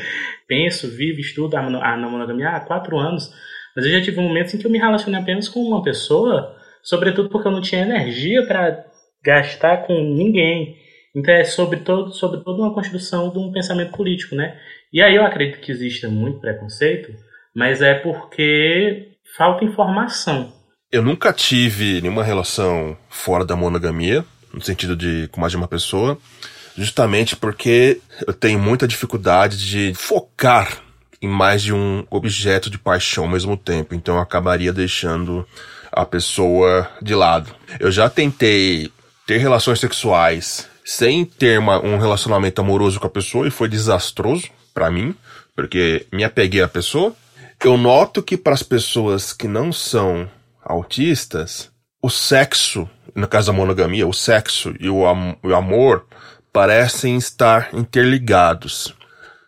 Penso, 0.46 0.86
vivo, 0.94 1.18
estudo 1.18 1.56
a 1.56 1.96
não 1.96 2.10
monogamia 2.10 2.50
há 2.50 2.60
quatro 2.60 2.98
anos, 2.98 3.32
mas 3.74 3.86
eu 3.86 3.90
já 3.90 4.02
tive 4.02 4.20
momentos 4.20 4.52
em 4.52 4.58
que 4.58 4.66
eu 4.66 4.70
me 4.70 4.76
relacionei 4.76 5.18
apenas 5.18 5.48
com 5.48 5.60
uma 5.60 5.82
pessoa, 5.82 6.54
sobretudo 6.82 7.30
porque 7.30 7.48
eu 7.48 7.52
não 7.52 7.62
tinha 7.62 7.80
energia 7.80 8.44
para 8.46 8.84
gastar 9.24 9.86
com 9.86 9.94
ninguém. 9.94 10.76
Então 11.16 11.32
é 11.32 11.44
sobre 11.44 11.78
todo, 11.78 12.12
sobre 12.12 12.44
toda 12.44 12.60
uma 12.60 12.74
construção 12.74 13.30
de 13.30 13.38
um 13.38 13.50
pensamento 13.50 13.92
político, 13.92 14.34
né? 14.34 14.58
E 14.92 15.00
aí 15.00 15.14
eu 15.14 15.24
acredito 15.24 15.58
que 15.58 15.72
exista 15.72 16.10
muito 16.10 16.38
preconceito, 16.38 17.14
mas 17.56 17.80
é 17.80 17.94
porque 17.94 19.08
falta 19.38 19.64
informação. 19.64 20.52
Eu 20.92 21.02
nunca 21.02 21.32
tive 21.32 22.02
nenhuma 22.02 22.22
relação 22.22 22.94
fora 23.08 23.46
da 23.46 23.56
monogamia, 23.56 24.22
no 24.52 24.60
sentido 24.60 24.94
de 24.94 25.26
com 25.32 25.40
mais 25.40 25.50
de 25.50 25.56
uma 25.56 25.66
pessoa, 25.66 26.18
justamente 26.76 27.34
porque 27.34 27.98
eu 28.26 28.34
tenho 28.34 28.58
muita 28.58 28.86
dificuldade 28.86 29.56
de 29.56 29.94
focar 29.94 30.82
em 31.22 31.28
mais 31.28 31.62
de 31.62 31.72
um 31.72 32.04
objeto 32.10 32.68
de 32.68 32.76
paixão 32.76 33.24
ao 33.24 33.30
mesmo 33.30 33.56
tempo, 33.56 33.94
então 33.94 34.16
eu 34.16 34.20
acabaria 34.20 34.70
deixando 34.70 35.48
a 35.90 36.04
pessoa 36.04 36.86
de 37.00 37.14
lado. 37.14 37.54
Eu 37.80 37.90
já 37.90 38.10
tentei 38.10 38.92
ter 39.26 39.38
relações 39.38 39.80
sexuais 39.80 40.68
sem 40.84 41.24
ter 41.24 41.58
uma, 41.58 41.82
um 41.82 41.96
relacionamento 41.96 42.60
amoroso 42.60 43.00
com 43.00 43.06
a 43.06 43.10
pessoa 43.10 43.48
e 43.48 43.50
foi 43.50 43.66
desastroso 43.66 44.50
para 44.74 44.90
mim, 44.90 45.14
porque 45.56 46.06
me 46.12 46.22
apeguei 46.22 46.60
à 46.60 46.68
pessoa. 46.68 47.16
Eu 47.64 47.78
noto 47.78 48.22
que 48.22 48.36
para 48.36 48.52
as 48.52 48.62
pessoas 48.62 49.32
que 49.32 49.48
não 49.48 49.72
são 49.72 50.28
autistas, 50.62 51.70
o 52.00 52.10
sexo, 52.10 52.88
no 53.14 53.28
caso 53.28 53.52
da 53.52 53.56
monogamia, 53.56 54.06
o 54.06 54.12
sexo 54.12 54.74
e 54.78 54.88
o, 54.88 55.06
am 55.06 55.36
o 55.42 55.54
amor 55.54 56.06
parecem 56.52 57.16
estar 57.16 57.70
interligados. 57.72 58.94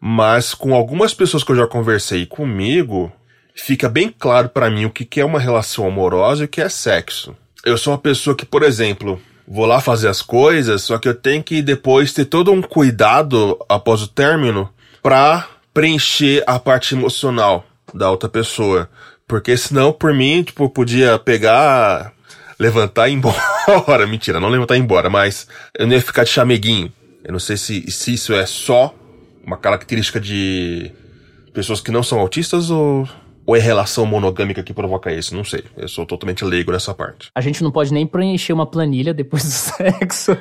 Mas 0.01 0.55
com 0.55 0.75
algumas 0.75 1.15
pessoas 1.15 1.43
que 1.43 1.53
eu 1.53 1.57
já 1.57 1.67
conversei 1.67 2.27
comigo, 2.27 3.13
fica 3.55 3.89
bem 3.89 4.09
claro 4.09 4.49
para 4.49 4.71
mim 4.71 4.85
o 4.85 4.91
que 4.91 5.21
é 5.21 5.25
uma 5.25 5.39
relação 5.39 5.87
amorosa 5.87 6.43
e 6.43 6.45
o 6.47 6.49
que 6.49 6.61
é 6.61 6.69
sexo. 6.69 7.37
Eu 7.65 7.79
sou 7.79 7.93
uma 7.93 7.99
pessoa 7.99 8.37
que, 8.37 8.45
por 8.45 8.63
exemplo, 8.63 9.21
vou 9.49 9.67
lá 9.67 9.81
fazer 9.81 10.09
as 10.09 10.21
coisas, 10.21 10.83
só 10.83 10.99
que 10.99 11.09
eu 11.09 11.15
tenho 11.15 11.43
que 11.43 11.63
depois 11.63 12.13
ter 12.13 12.27
todo 12.27 12.53
um 12.53 12.61
cuidado 12.61 13.59
após 13.69 14.03
o 14.03 14.09
término 14.09 14.69
para 15.03 15.49
preencher 15.73 16.45
a 16.47 16.59
parte 16.59 16.95
emocional 16.95 17.65
da 17.93 18.11
outra 18.11 18.29
pessoa. 18.29 18.89
Porque 19.27 19.57
senão, 19.57 19.93
por 19.93 20.13
mim, 20.13 20.43
tipo, 20.43 20.69
podia 20.69 21.19
pegar, 21.19 22.13
levantar 22.59 23.09
e 23.09 23.13
ir 23.13 23.17
embora. 23.69 24.07
Mentira, 24.07 24.41
não 24.41 24.49
levantar 24.49 24.77
e 24.77 24.79
ir 24.79 24.83
embora, 24.83 25.09
mas 25.09 25.49
eu 25.79 25.87
não 25.87 25.95
ia 25.95 26.03
ficar 26.03 26.25
de 26.25 26.31
chameguinho. 26.31 26.93
Eu 27.25 27.33
não 27.33 27.41
sei 27.41 27.57
se, 27.57 27.91
se 27.91 28.15
isso 28.15 28.35
é 28.35 28.45
só 28.45 28.95
uma 29.45 29.57
característica 29.57 30.21
de 30.21 30.93
pessoas 31.53 31.81
que 31.81 31.91
não 31.91 32.03
são 32.03 32.19
autistas 32.19 32.71
ou 32.71 33.09
ou 33.47 33.55
é 33.55 33.59
relação 33.59 34.07
monogâmica 34.07 34.63
que 34.63 34.73
provoca 34.73 35.13
isso? 35.13 35.35
Não 35.35 35.45
sei. 35.45 35.65
Eu 35.77 35.89
sou 35.89 36.07
totalmente 36.07 36.45
leigo 36.45 36.73
nessa 36.73 36.95
parte. 36.95 37.31
A 37.35 37.41
gente 37.41 37.63
não 37.63 37.71
pode 37.71 37.93
nem 37.93 38.07
preencher 38.07 38.53
uma 38.53 38.67
planilha 38.67 39.13
depois 39.13 39.43
do 39.43 39.51
sexo. 39.51 40.33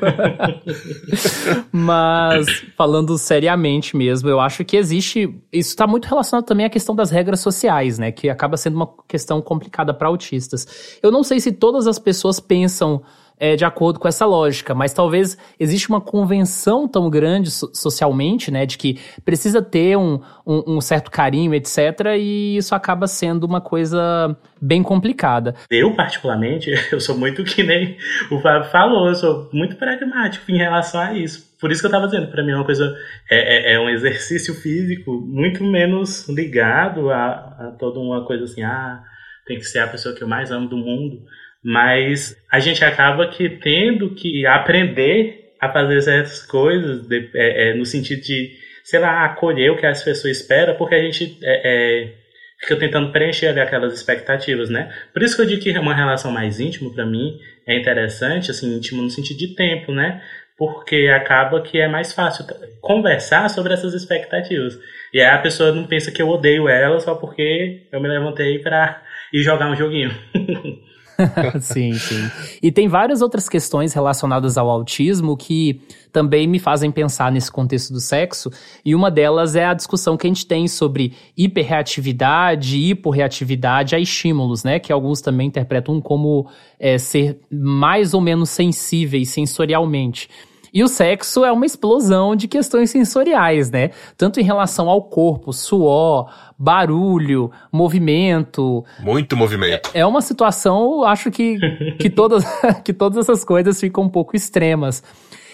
Mas, 1.72 2.48
falando 2.78 3.18
seriamente 3.18 3.98
mesmo, 3.98 4.30
eu 4.30 4.40
acho 4.40 4.64
que 4.64 4.78
existe. 4.78 5.24
Isso 5.52 5.70
está 5.70 5.86
muito 5.86 6.06
relacionado 6.06 6.46
também 6.46 6.66
à 6.66 6.70
questão 6.70 6.96
das 6.96 7.12
regras 7.12 7.42
sociais, 7.42 8.00
né? 8.00 8.12
Que 8.12 8.30
acaba 8.30 8.56
sendo 8.56 8.76
uma 8.76 8.90
questão 9.08 9.42
complicada 9.42 9.94
para 9.94 10.08
autistas. 10.08 10.98
Eu 11.02 11.12
não 11.12 11.24
sei 11.24 11.40
se 11.40 11.52
todas 11.52 11.88
as 11.88 12.00
pessoas 12.00 12.40
pensam 12.40 13.02
é, 13.44 13.58
de 13.58 13.66
acordo 13.66 14.00
com 14.00 14.08
essa 14.08 14.26
lógica, 14.26 14.74
mas 14.74 14.94
talvez 14.94 15.38
existe 15.60 15.90
uma 15.90 16.00
convenção 16.00 16.88
tão 16.88 17.10
grande 17.10 17.52
so 17.52 17.70
socialmente, 17.74 18.50
né, 18.50 18.66
de 18.66 18.78
que 18.78 18.98
precisa 19.26 19.62
ter 19.62 19.98
um, 19.98 20.22
um, 20.48 20.76
um, 20.78 20.82
certo 20.82 21.12
carinho, 21.12 21.54
etc., 21.54 22.16
e 22.18 22.56
isso 22.56 22.74
acaba 22.74 23.06
sendo 23.06 23.44
uma 23.44 23.60
coisa 23.60 24.34
bem 24.62 24.82
complicada. 24.82 25.56
Eu, 25.70 25.94
particularmente, 25.94 26.72
eu 26.90 27.02
sou 27.02 27.18
muito 27.18 27.44
que 27.44 27.64
nem 27.64 27.98
o 28.32 28.40
Fábio 28.40 28.72
falou, 28.72 29.10
eu 29.10 29.16
sou 29.16 29.50
muito 29.52 29.76
pragmático 29.76 30.50
em 30.50 30.58
relação 30.58 31.02
a 31.02 31.14
isso. 31.14 31.54
Por 31.60 31.70
isso 31.70 31.82
que 31.82 31.88
eu 31.88 31.90
estava 31.90 32.06
dizendo, 32.06 32.32
para 32.32 32.46
mim 32.46 32.52
é 32.52 32.56
uma 32.56 32.64
coisa, 32.64 32.96
é, 33.30 33.74
é, 33.74 33.76
é, 33.76 33.80
um 33.80 33.90
exercício 33.90 34.56
físico 34.56 35.12
muito 35.20 35.66
menos 35.66 36.30
ligado 36.30 37.10
a, 37.10 37.26
a 37.60 37.76
toda 37.78 38.00
uma 38.00 38.26
coisa 38.26 38.46
assim, 38.46 38.64
ah, 38.64 39.04
tem 39.46 39.58
que 39.58 39.66
ser 39.66 39.80
a 39.80 39.88
pessoa 39.88 40.16
que 40.16 40.24
eu 40.24 40.30
mais 40.30 40.50
amo 40.50 40.70
do 40.70 40.78
mundo 40.78 41.22
mas 41.64 42.36
a 42.52 42.60
gente 42.60 42.84
acaba 42.84 43.28
que 43.28 43.50
tendo 43.50 44.14
que 44.14 44.46
aprender 44.46 45.54
a 45.62 45.72
fazer 45.72 45.98
essas 45.98 46.46
coisas 46.46 47.08
de, 47.08 47.30
é, 47.34 47.70
é, 47.70 47.74
no 47.74 47.86
sentido 47.86 48.22
de, 48.22 48.52
sei 48.84 49.00
lá, 49.00 49.24
acolher 49.24 49.72
o 49.72 49.78
que 49.78 49.86
as 49.86 50.04
pessoas 50.04 50.38
esperam, 50.38 50.76
porque 50.76 50.96
a 50.96 51.02
gente 51.02 51.38
é, 51.42 51.62
é 51.64 52.24
fica 52.60 52.76
tentando 52.78 53.12
preencher 53.12 53.48
ali 53.48 53.60
aquelas 53.60 53.94
expectativas, 53.94 54.70
né? 54.70 54.94
Por 55.14 55.22
isso 55.22 55.36
que 55.36 55.42
eu 55.42 55.46
digo 55.46 55.62
que 55.62 55.78
uma 55.78 55.94
relação 55.94 56.32
mais 56.32 56.60
íntima, 56.60 56.94
para 56.94 57.06
mim, 57.06 57.38
é 57.68 57.78
interessante, 57.78 58.52
assim, 58.52 58.76
íntimo 58.76 59.02
no 59.02 59.10
sentido 59.10 59.38
de 59.38 59.56
tempo, 59.56 59.92
né? 59.92 60.22
Porque 60.58 61.08
acaba 61.08 61.62
que 61.62 61.80
é 61.80 61.88
mais 61.88 62.14
fácil 62.14 62.46
conversar 62.80 63.50
sobre 63.50 63.74
essas 63.74 63.94
expectativas. 63.94 64.80
E 65.14 65.20
aí 65.20 65.28
a 65.28 65.40
pessoa 65.40 65.72
não 65.72 65.86
pensa 65.86 66.12
que 66.12 66.22
eu 66.22 66.30
odeio 66.30 66.70
ela 66.70 67.00
só 67.00 67.16
porque 67.16 67.88
eu 67.92 68.00
me 68.00 68.08
levantei 68.08 68.60
para 68.60 69.02
ir 69.34 69.42
jogar 69.42 69.70
um 69.70 69.76
joguinho. 69.76 70.12
sim, 71.62 71.94
sim. 71.94 72.32
E 72.62 72.72
tem 72.72 72.88
várias 72.88 73.22
outras 73.22 73.48
questões 73.48 73.94
relacionadas 73.94 74.58
ao 74.58 74.70
autismo 74.70 75.38
que 75.38 75.82
também 76.12 76.48
me 76.48 76.60
fazem 76.60 76.92
pensar 76.92 77.32
nesse 77.32 77.52
contexto 77.52 77.92
do 77.92 78.00
sexo, 78.00 78.52
e 78.86 78.94
uma 78.94 79.10
delas 79.10 79.56
é 79.56 79.66
a 79.66 79.74
discussão 79.74 80.16
que 80.16 80.28
a 80.28 80.30
gente 80.30 80.46
tem 80.46 80.68
sobre 80.68 81.14
hiperreatividade 81.36 82.78
hiporreatividade 82.78 83.96
a 83.96 84.00
estímulos, 84.00 84.64
né? 84.64 84.80
Que 84.80 84.94
alguns 84.94 85.22
também 85.22 85.48
interpretam 85.48 86.00
como 86.00 86.48
é, 86.80 86.98
ser 86.98 87.40
mais 87.52 88.14
ou 88.14 88.22
menos 88.22 88.50
sensíveis 88.50 89.30
sensorialmente. 89.30 90.30
E 90.74 90.84
o 90.84 90.88
sexo 90.88 91.46
é 91.46 91.52
uma 91.52 91.68
explosão 91.68 92.36
de 92.36 92.48
questões 92.48 92.90
sensoriais, 92.90 93.70
né? 93.70 93.92
Tanto 94.18 94.40
em 94.40 94.44
relação 94.44 94.90
ao 94.90 95.04
corpo, 95.04 95.54
suor, 95.54 96.34
barulho, 96.58 97.52
movimento. 97.72 98.84
Muito 99.00 99.38
movimento. 99.38 99.92
É, 99.94 100.00
é 100.00 100.06
uma 100.06 100.22
situação, 100.22 101.04
acho 101.04 101.30
que, 101.30 101.60
que, 102.00 102.10
todas, 102.10 102.44
que 102.84 102.92
todas 102.92 103.20
essas 103.20 103.44
coisas 103.44 103.80
ficam 103.80 104.06
um 104.06 104.10
pouco 104.10 104.36
extremas. 104.36 105.04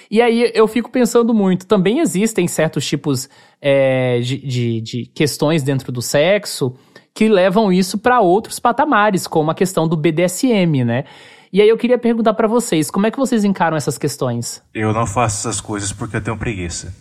E 0.09 0.21
aí 0.21 0.51
eu 0.55 0.67
fico 0.67 0.89
pensando 0.89 1.33
muito, 1.33 1.67
também 1.67 1.99
existem 1.99 2.47
certos 2.47 2.87
tipos 2.87 3.29
é, 3.61 4.19
de, 4.21 4.37
de, 4.37 4.81
de 4.81 5.05
questões 5.13 5.61
dentro 5.61 5.91
do 5.91 6.01
sexo 6.01 6.73
que 7.13 7.27
levam 7.27 7.71
isso 7.71 7.97
para 7.97 8.21
outros 8.21 8.59
patamares, 8.59 9.27
como 9.27 9.51
a 9.51 9.55
questão 9.55 9.87
do 9.87 9.97
BDSM, 9.97 10.83
né? 10.85 11.03
E 11.51 11.61
aí 11.61 11.69
eu 11.69 11.77
queria 11.77 11.97
perguntar 11.97 12.33
para 12.35 12.47
vocês, 12.47 12.91
como 12.91 13.07
é 13.07 13.11
que 13.11 13.17
vocês 13.17 13.43
encaram 13.43 13.75
essas 13.75 13.97
questões? 13.97 14.61
Eu 14.73 14.93
não 14.93 15.07
faço 15.07 15.47
essas 15.47 15.59
coisas 15.59 15.91
porque 15.91 16.17
eu 16.17 16.21
tenho 16.21 16.37
preguiça. 16.37 16.93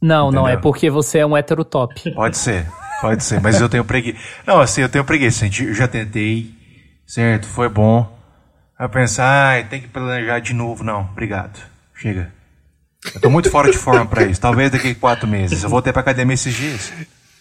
Não, 0.00 0.28
Entendeu? 0.28 0.42
não, 0.42 0.48
é 0.48 0.56
porque 0.56 0.88
você 0.88 1.18
é 1.18 1.26
um 1.26 1.36
hétero 1.36 1.64
top. 1.64 2.12
Pode 2.14 2.38
ser, 2.38 2.66
pode 3.00 3.24
ser, 3.24 3.40
mas 3.40 3.60
eu 3.60 3.68
tenho 3.68 3.84
preguiça. 3.84 4.18
Não, 4.46 4.60
assim, 4.60 4.82
eu 4.82 4.88
tenho 4.88 5.04
preguiça, 5.04 5.44
gente. 5.44 5.64
Eu 5.64 5.74
já 5.74 5.88
tentei, 5.88 6.54
certo? 7.04 7.46
Foi 7.46 7.68
bom. 7.68 8.16
Aí 8.78 8.88
pensar, 8.88 9.58
ah, 9.58 9.64
tem 9.64 9.80
que 9.80 9.88
planejar 9.88 10.38
de 10.38 10.52
novo. 10.52 10.84
Não, 10.84 11.00
obrigado. 11.00 11.58
Chega. 11.94 12.30
Eu 13.14 13.20
tô 13.20 13.30
muito 13.30 13.50
fora 13.50 13.70
de 13.70 13.78
forma 13.78 14.06
para 14.06 14.24
isso. 14.24 14.40
Talvez 14.40 14.70
daqui 14.70 14.90
a 14.90 14.94
quatro 14.94 15.26
meses. 15.26 15.62
Eu 15.62 15.70
voltei 15.70 15.92
pra 15.92 16.02
academia 16.02 16.34
esses 16.34 16.54
dias. 16.54 16.92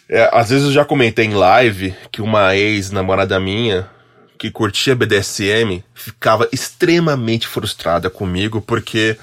É, 0.10 0.30
às 0.32 0.50
vezes 0.50 0.68
eu 0.68 0.72
já 0.72 0.86
comentei 0.86 1.26
em 1.26 1.34
live 1.34 1.96
que 2.12 2.22
uma 2.22 2.56
ex-namorada 2.56 3.40
minha 3.40 3.90
que 4.38 4.52
curtia 4.52 4.96
BDSM 4.96 5.84
ficava 5.94 6.48
extremamente 6.52 7.48
frustrada 7.48 8.10
comigo, 8.10 8.62
porque 8.62 9.18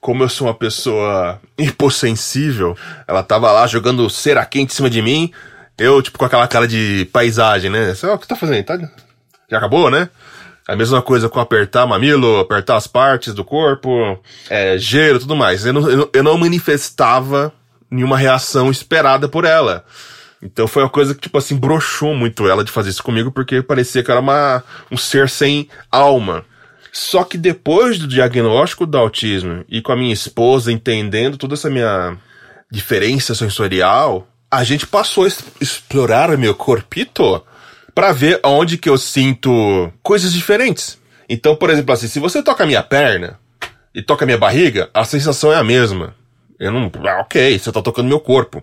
como 0.00 0.22
eu 0.22 0.28
sou 0.28 0.46
uma 0.46 0.54
pessoa 0.54 1.40
hipossensível, 1.58 2.76
ela 3.06 3.22
tava 3.22 3.50
lá 3.52 3.66
jogando 3.66 4.08
cera 4.08 4.44
quente 4.44 4.72
em 4.72 4.76
cima 4.76 4.90
de 4.90 5.02
mim, 5.02 5.32
eu, 5.78 6.02
tipo, 6.02 6.18
com 6.18 6.24
aquela 6.24 6.48
cara 6.48 6.66
de 6.66 7.08
paisagem, 7.12 7.70
né? 7.70 7.94
Você, 7.94 8.06
o 8.06 8.18
que 8.18 8.26
tá 8.26 8.34
fazendo? 8.34 8.64
Tá... 8.64 8.78
Já 9.48 9.58
acabou, 9.58 9.90
né? 9.90 10.08
A 10.66 10.76
mesma 10.76 11.00
coisa 11.00 11.28
com 11.28 11.40
apertar 11.40 11.86
mamilo, 11.86 12.40
apertar 12.40 12.76
as 12.76 12.86
partes 12.86 13.32
do 13.32 13.44
corpo, 13.44 14.18
é, 14.50 14.76
gelo 14.76 15.18
tudo 15.18 15.34
mais. 15.34 15.64
Eu 15.64 15.72
não, 15.72 16.10
eu 16.12 16.22
não 16.22 16.36
manifestava 16.36 17.52
nenhuma 17.90 18.18
reação 18.18 18.70
esperada 18.70 19.28
por 19.28 19.44
ela. 19.44 19.84
Então 20.42 20.68
foi 20.68 20.82
uma 20.82 20.88
coisa 20.88 21.14
que, 21.14 21.20
tipo 21.20 21.36
assim, 21.36 21.56
broxou 21.56 22.14
muito 22.14 22.48
ela 22.48 22.64
de 22.64 22.70
fazer 22.70 22.90
isso 22.90 23.02
comigo, 23.02 23.32
porque 23.32 23.60
parecia 23.62 24.02
que 24.02 24.10
era 24.10 24.20
uma, 24.20 24.62
um 24.90 24.96
ser 24.96 25.28
sem 25.28 25.68
alma. 25.90 26.44
Só 26.92 27.24
que 27.24 27.36
depois 27.36 27.98
do 27.98 28.06
diagnóstico 28.06 28.86
do 28.86 28.96
autismo 28.96 29.64
e 29.68 29.82
com 29.82 29.92
a 29.92 29.96
minha 29.96 30.12
esposa 30.12 30.72
entendendo 30.72 31.36
toda 31.36 31.54
essa 31.54 31.68
minha 31.68 32.16
diferença 32.70 33.34
sensorial, 33.34 34.28
a 34.50 34.64
gente 34.64 34.86
passou 34.86 35.24
a 35.24 35.28
explorar 35.60 36.30
o 36.30 36.38
meu 36.38 36.54
corpito 36.54 37.42
para 37.94 38.12
ver 38.12 38.40
onde 38.44 38.78
que 38.78 38.88
eu 38.88 38.96
sinto 38.96 39.92
coisas 40.02 40.32
diferentes. 40.32 40.98
Então, 41.28 41.54
por 41.54 41.68
exemplo, 41.68 41.92
assim, 41.92 42.08
se 42.08 42.18
você 42.18 42.42
toca 42.42 42.64
a 42.64 42.66
minha 42.66 42.82
perna 42.82 43.38
e 43.94 44.02
toca 44.02 44.24
a 44.24 44.26
minha 44.26 44.38
barriga, 44.38 44.88
a 44.94 45.04
sensação 45.04 45.52
é 45.52 45.56
a 45.56 45.64
mesma. 45.64 46.14
Eu 46.58 46.72
não. 46.72 46.90
Ah, 47.06 47.20
ok, 47.20 47.58
você 47.58 47.70
tá 47.70 47.82
tocando 47.82 48.08
meu 48.08 48.20
corpo. 48.20 48.62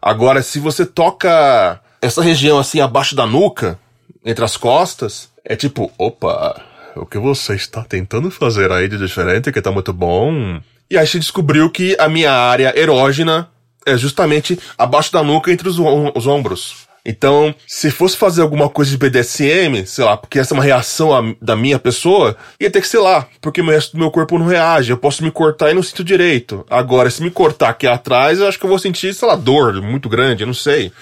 Agora, 0.00 0.42
se 0.42 0.58
você 0.58 0.86
toca 0.86 1.80
essa 2.00 2.22
região 2.22 2.58
assim 2.58 2.80
abaixo 2.80 3.14
da 3.14 3.26
nuca, 3.26 3.78
entre 4.24 4.44
as 4.44 4.56
costas, 4.56 5.28
é 5.44 5.54
tipo, 5.56 5.90
opa, 5.98 6.60
o 6.96 7.06
que 7.06 7.18
você 7.18 7.54
está 7.54 7.82
tentando 7.84 8.30
fazer 8.30 8.72
aí 8.72 8.88
de 8.88 8.98
diferente 8.98 9.52
que 9.52 9.62
tá 9.62 9.70
muito 9.70 9.92
bom? 9.92 10.60
E 10.90 10.98
aí 10.98 11.06
se 11.06 11.18
descobriu 11.18 11.70
que 11.70 11.96
a 11.98 12.08
minha 12.08 12.32
área 12.32 12.72
erógena 12.78 13.48
é 13.86 13.96
justamente 13.96 14.58
abaixo 14.76 15.12
da 15.12 15.22
nuca 15.22 15.52
entre 15.52 15.68
os, 15.68 15.78
os 15.78 16.26
ombros. 16.26 16.88
Então, 17.04 17.54
se 17.66 17.90
fosse 17.90 18.16
fazer 18.16 18.42
alguma 18.42 18.68
coisa 18.68 18.90
de 18.90 18.98
BDSM, 18.98 19.86
sei 19.86 20.04
lá, 20.04 20.16
porque 20.16 20.38
essa 20.38 20.54
é 20.54 20.56
uma 20.56 20.64
reação 20.64 21.14
a, 21.14 21.34
da 21.40 21.56
minha 21.56 21.78
pessoa, 21.78 22.36
ia 22.58 22.70
ter 22.70 22.80
que, 22.80 22.88
sei 22.88 23.00
lá, 23.00 23.26
porque 23.40 23.60
o 23.60 23.66
resto 23.66 23.92
do 23.92 23.98
meu 23.98 24.10
corpo 24.10 24.38
não 24.38 24.46
reage. 24.46 24.90
Eu 24.90 24.98
posso 24.98 25.24
me 25.24 25.30
cortar 25.30 25.70
e 25.70 25.74
não 25.74 25.82
sinto 25.82 26.04
direito. 26.04 26.64
Agora, 26.68 27.08
se 27.10 27.22
me 27.22 27.30
cortar 27.30 27.70
aqui 27.70 27.86
atrás, 27.86 28.40
eu 28.40 28.46
acho 28.46 28.58
que 28.58 28.64
eu 28.64 28.70
vou 28.70 28.78
sentir, 28.78 29.14
sei 29.14 29.26
lá, 29.26 29.34
dor 29.34 29.80
muito 29.80 30.08
grande, 30.08 30.42
eu 30.42 30.46
não 30.46 30.54
sei. 30.54 30.92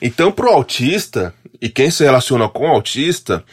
Então, 0.00 0.30
pro 0.30 0.50
autista, 0.50 1.34
e 1.60 1.68
quem 1.68 1.90
se 1.90 2.04
relaciona 2.04 2.48
com 2.48 2.68
autista, 2.68 3.44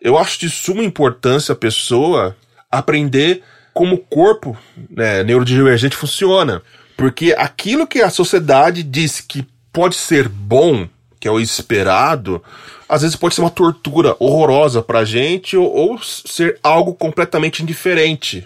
eu 0.00 0.18
acho 0.18 0.40
de 0.40 0.50
suma 0.50 0.82
importância 0.82 1.52
a 1.52 1.56
pessoa 1.56 2.36
aprender 2.70 3.42
como 3.72 3.94
o 3.94 3.98
corpo 3.98 4.56
né, 4.90 5.22
neurodivergente 5.22 5.96
funciona. 5.96 6.60
Porque 6.96 7.34
aquilo 7.36 7.86
que 7.86 8.00
a 8.00 8.10
sociedade 8.10 8.82
diz 8.82 9.20
que 9.20 9.46
pode 9.72 9.94
ser 9.94 10.28
bom, 10.28 10.88
que 11.22 11.28
é 11.28 11.30
o 11.30 11.38
esperado, 11.38 12.42
às 12.88 13.02
vezes 13.02 13.14
pode 13.14 13.36
ser 13.36 13.42
uma 13.42 13.48
tortura 13.48 14.16
horrorosa 14.18 14.82
pra 14.82 15.04
gente 15.04 15.56
ou, 15.56 15.72
ou 15.72 15.98
ser 16.02 16.58
algo 16.60 16.94
completamente 16.94 17.62
indiferente. 17.62 18.44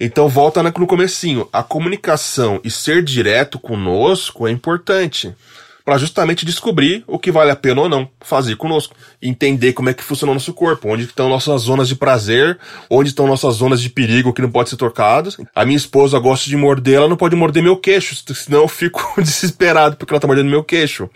Então 0.00 0.26
volta 0.26 0.62
no 0.62 0.86
comecinho, 0.86 1.46
a 1.52 1.62
comunicação 1.62 2.62
e 2.64 2.70
ser 2.70 3.04
direto 3.04 3.58
conosco 3.58 4.48
é 4.48 4.50
importante 4.50 5.34
para 5.84 5.98
justamente 5.98 6.46
descobrir 6.46 7.04
o 7.06 7.18
que 7.18 7.30
vale 7.30 7.50
a 7.50 7.56
pena 7.56 7.82
ou 7.82 7.88
não 7.90 8.08
fazer 8.22 8.56
conosco. 8.56 8.96
Entender 9.20 9.74
como 9.74 9.90
é 9.90 9.94
que 9.94 10.02
funciona 10.02 10.30
o 10.30 10.34
nosso 10.34 10.54
corpo, 10.54 10.88
onde 10.88 11.04
estão 11.04 11.28
nossas 11.28 11.62
zonas 11.62 11.88
de 11.88 11.94
prazer, 11.94 12.58
onde 12.88 13.10
estão 13.10 13.26
nossas 13.26 13.56
zonas 13.56 13.82
de 13.82 13.90
perigo 13.90 14.32
que 14.32 14.40
não 14.40 14.50
pode 14.50 14.70
ser 14.70 14.76
tocadas. 14.76 15.36
A 15.54 15.64
minha 15.64 15.76
esposa 15.76 16.18
gosta 16.18 16.48
de 16.48 16.56
morder, 16.56 16.94
ela 16.94 17.08
não 17.08 17.18
pode 17.18 17.36
morder 17.36 17.62
meu 17.62 17.76
queixo, 17.76 18.16
senão 18.34 18.62
eu 18.62 18.68
fico 18.68 19.12
desesperado 19.20 19.96
porque 19.96 20.14
ela 20.14 20.20
tá 20.20 20.26
mordendo 20.26 20.48
meu 20.48 20.64
queixo. 20.64 21.10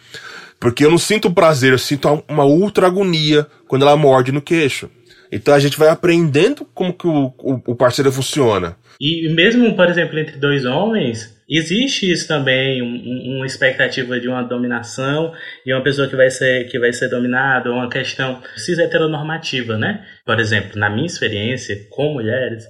Porque 0.61 0.85
eu 0.85 0.91
não 0.91 0.99
sinto 0.99 1.33
prazer, 1.33 1.73
eu 1.73 1.79
sinto 1.79 2.25
uma 2.29 2.45
ultra 2.45 2.87
agonia 2.87 3.47
quando 3.67 3.83
ela 3.83 3.97
morde 3.97 4.33
no 4.33 4.43
queixo. 4.43 4.91
Então 5.31 5.55
a 5.55 5.59
gente 5.59 5.79
vai 5.79 5.89
aprendendo 5.89 6.67
como 6.75 6.93
que 6.93 7.07
o, 7.07 7.33
o, 7.39 7.73
o 7.73 7.77
parceiro 7.77 8.11
funciona. 8.11 8.77
E 9.01 9.29
mesmo, 9.33 9.77
por 9.77 9.89
exemplo, 9.89 10.19
entre 10.19 10.39
dois 10.39 10.65
homens, 10.65 11.39
existe 11.49 12.11
isso 12.11 12.27
também, 12.27 12.83
um, 12.83 13.37
uma 13.37 13.47
expectativa 13.47 14.19
de 14.19 14.27
uma 14.27 14.43
dominação 14.43 15.33
e 15.65 15.73
uma 15.73 15.83
pessoa 15.83 16.09
que 16.09 16.17
vai 16.17 16.31
ser, 16.31 16.69
que 16.69 16.79
vai 16.79 16.93
ser 16.93 17.09
dominada, 17.09 17.71
uma 17.71 17.89
questão 17.89 18.43
cis 18.57 18.79
heteronormativa, 18.79 19.79
né? 19.79 20.05
Por 20.27 20.41
exemplo, 20.41 20.79
na 20.79 20.91
minha 20.91 21.07
experiência 21.07 21.77
com 21.91 22.15
mulheres, 22.15 22.65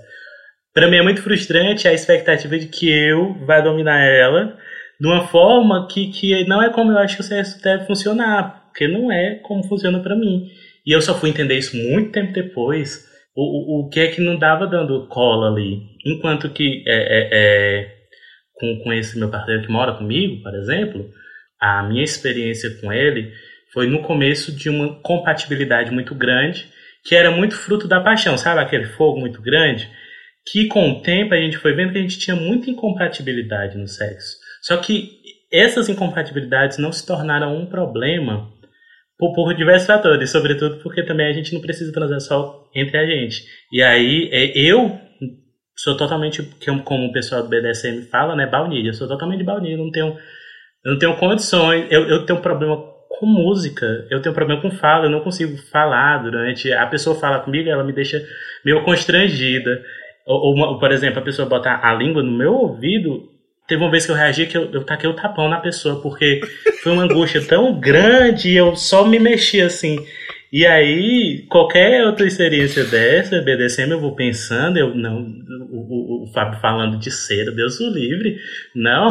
para 0.74 0.88
mim 0.88 0.98
é 0.98 1.02
muito 1.02 1.22
frustrante 1.22 1.88
a 1.88 1.94
expectativa 1.94 2.58
de 2.58 2.66
que 2.66 2.90
eu 2.90 3.34
vá 3.46 3.60
dominar 3.60 4.00
ela 4.00 4.58
de 5.00 5.06
uma 5.06 5.26
forma 5.28 5.86
que, 5.88 6.08
que 6.08 6.44
não 6.46 6.62
é 6.62 6.70
como 6.70 6.90
eu 6.92 6.98
acho 6.98 7.16
que 7.16 7.20
o 7.20 7.24
sexo 7.24 7.62
deve 7.62 7.86
funcionar, 7.86 8.66
porque 8.66 8.88
não 8.88 9.10
é 9.12 9.36
como 9.36 9.66
funciona 9.66 10.00
para 10.00 10.16
mim. 10.16 10.48
E 10.84 10.92
eu 10.92 11.00
só 11.00 11.14
fui 11.14 11.30
entender 11.30 11.56
isso 11.56 11.76
muito 11.76 12.12
tempo 12.12 12.32
depois, 12.32 13.06
o, 13.36 13.42
o, 13.42 13.86
o 13.86 13.88
que 13.88 14.00
é 14.00 14.08
que 14.08 14.20
não 14.20 14.36
dava 14.36 14.66
dando 14.66 15.06
cola 15.08 15.50
ali. 15.50 15.82
Enquanto 16.04 16.50
que 16.50 16.82
é, 16.86 16.96
é, 16.96 17.28
é, 17.32 17.94
com, 18.54 18.80
com 18.82 18.92
esse 18.92 19.18
meu 19.18 19.28
parceiro 19.30 19.62
que 19.62 19.70
mora 19.70 19.92
comigo, 19.92 20.42
por 20.42 20.54
exemplo, 20.54 21.08
a 21.60 21.82
minha 21.82 22.02
experiência 22.02 22.70
com 22.80 22.92
ele 22.92 23.32
foi 23.72 23.86
no 23.86 24.02
começo 24.02 24.50
de 24.50 24.68
uma 24.68 25.00
compatibilidade 25.02 25.90
muito 25.90 26.14
grande, 26.14 26.66
que 27.04 27.14
era 27.14 27.30
muito 27.30 27.54
fruto 27.54 27.86
da 27.86 28.00
paixão, 28.00 28.36
sabe? 28.36 28.60
Aquele 28.60 28.86
fogo 28.86 29.20
muito 29.20 29.40
grande, 29.40 29.88
que 30.50 30.66
com 30.66 30.90
o 30.90 31.02
tempo 31.02 31.34
a 31.34 31.36
gente 31.36 31.58
foi 31.58 31.74
vendo 31.74 31.92
que 31.92 31.98
a 31.98 32.02
gente 32.02 32.18
tinha 32.18 32.34
muita 32.34 32.70
incompatibilidade 32.70 33.76
no 33.76 33.86
sexo. 33.86 34.36
Só 34.68 34.76
que 34.76 35.18
essas 35.50 35.88
incompatibilidades 35.88 36.76
não 36.76 36.92
se 36.92 37.06
tornaram 37.06 37.56
um 37.56 37.64
problema 37.64 38.50
por, 39.18 39.32
por, 39.32 39.54
diversos 39.54 39.86
fatores, 39.86 40.30
sobretudo 40.30 40.82
porque 40.82 41.02
também 41.02 41.26
a 41.26 41.32
gente 41.32 41.54
não 41.54 41.60
precisa 41.62 41.90
transar 41.90 42.20
só 42.20 42.68
entre 42.74 42.98
a 42.98 43.06
gente. 43.06 43.44
E 43.72 43.82
aí, 43.82 44.28
é, 44.30 44.58
eu 44.58 45.00
sou 45.74 45.96
totalmente, 45.96 46.42
como 46.84 47.06
o 47.06 47.12
pessoal 47.12 47.42
do 47.42 47.48
BDSM 47.48 48.02
fala, 48.10 48.36
né, 48.36 48.44
baunilha. 48.46 48.90
Eu 48.90 48.94
sou 48.94 49.08
totalmente 49.08 49.42
baunilha, 49.42 49.78
não 49.78 49.90
tenho, 49.90 50.14
não 50.84 50.98
tenho 50.98 51.16
condições, 51.16 51.86
eu, 51.90 52.06
eu 52.06 52.26
tenho 52.26 52.42
problema 52.42 52.76
com 53.08 53.24
música, 53.24 53.86
eu 54.10 54.20
tenho 54.20 54.34
problema 54.34 54.60
com 54.60 54.70
fala, 54.70 55.06
eu 55.06 55.10
não 55.10 55.20
consigo 55.20 55.56
falar 55.72 56.22
durante. 56.22 56.70
A 56.74 56.86
pessoa 56.86 57.18
fala 57.18 57.40
comigo, 57.40 57.70
ela 57.70 57.82
me 57.82 57.94
deixa 57.94 58.22
meio 58.62 58.84
constrangida. 58.84 59.82
Ou, 60.26 60.58
ou, 60.58 60.78
por 60.78 60.92
exemplo, 60.92 61.20
a 61.20 61.24
pessoa 61.24 61.48
botar 61.48 61.80
a 61.82 61.94
língua 61.94 62.22
no 62.22 62.36
meu 62.36 62.52
ouvido, 62.52 63.37
Teve 63.68 63.82
uma 63.82 63.90
vez 63.90 64.06
que 64.06 64.10
eu 64.10 64.16
reagi 64.16 64.46
que 64.46 64.56
eu, 64.56 64.72
eu 64.72 64.82
taquei 64.82 65.08
o 65.08 65.14
tapão 65.14 65.46
na 65.46 65.60
pessoa, 65.60 66.00
porque 66.00 66.40
foi 66.82 66.90
uma 66.90 67.04
angústia 67.04 67.42
tão 67.42 67.78
grande 67.78 68.48
e 68.48 68.56
eu 68.56 68.74
só 68.74 69.06
me 69.06 69.18
mexi 69.18 69.60
assim. 69.60 69.98
E 70.50 70.64
aí, 70.64 71.44
qualquer 71.50 72.06
outra 72.06 72.26
experiência 72.26 72.82
dessa, 72.84 73.42
BDSM, 73.42 73.90
eu 73.90 74.00
vou 74.00 74.16
pensando, 74.16 74.78
eu 74.78 74.94
não, 74.94 75.20
o, 75.70 76.22
o, 76.22 76.24
o 76.24 76.32
Fábio 76.32 76.58
falando 76.58 76.98
de 76.98 77.10
cera, 77.10 77.52
Deus 77.52 77.78
o 77.80 77.90
livre, 77.90 78.38
não. 78.74 79.10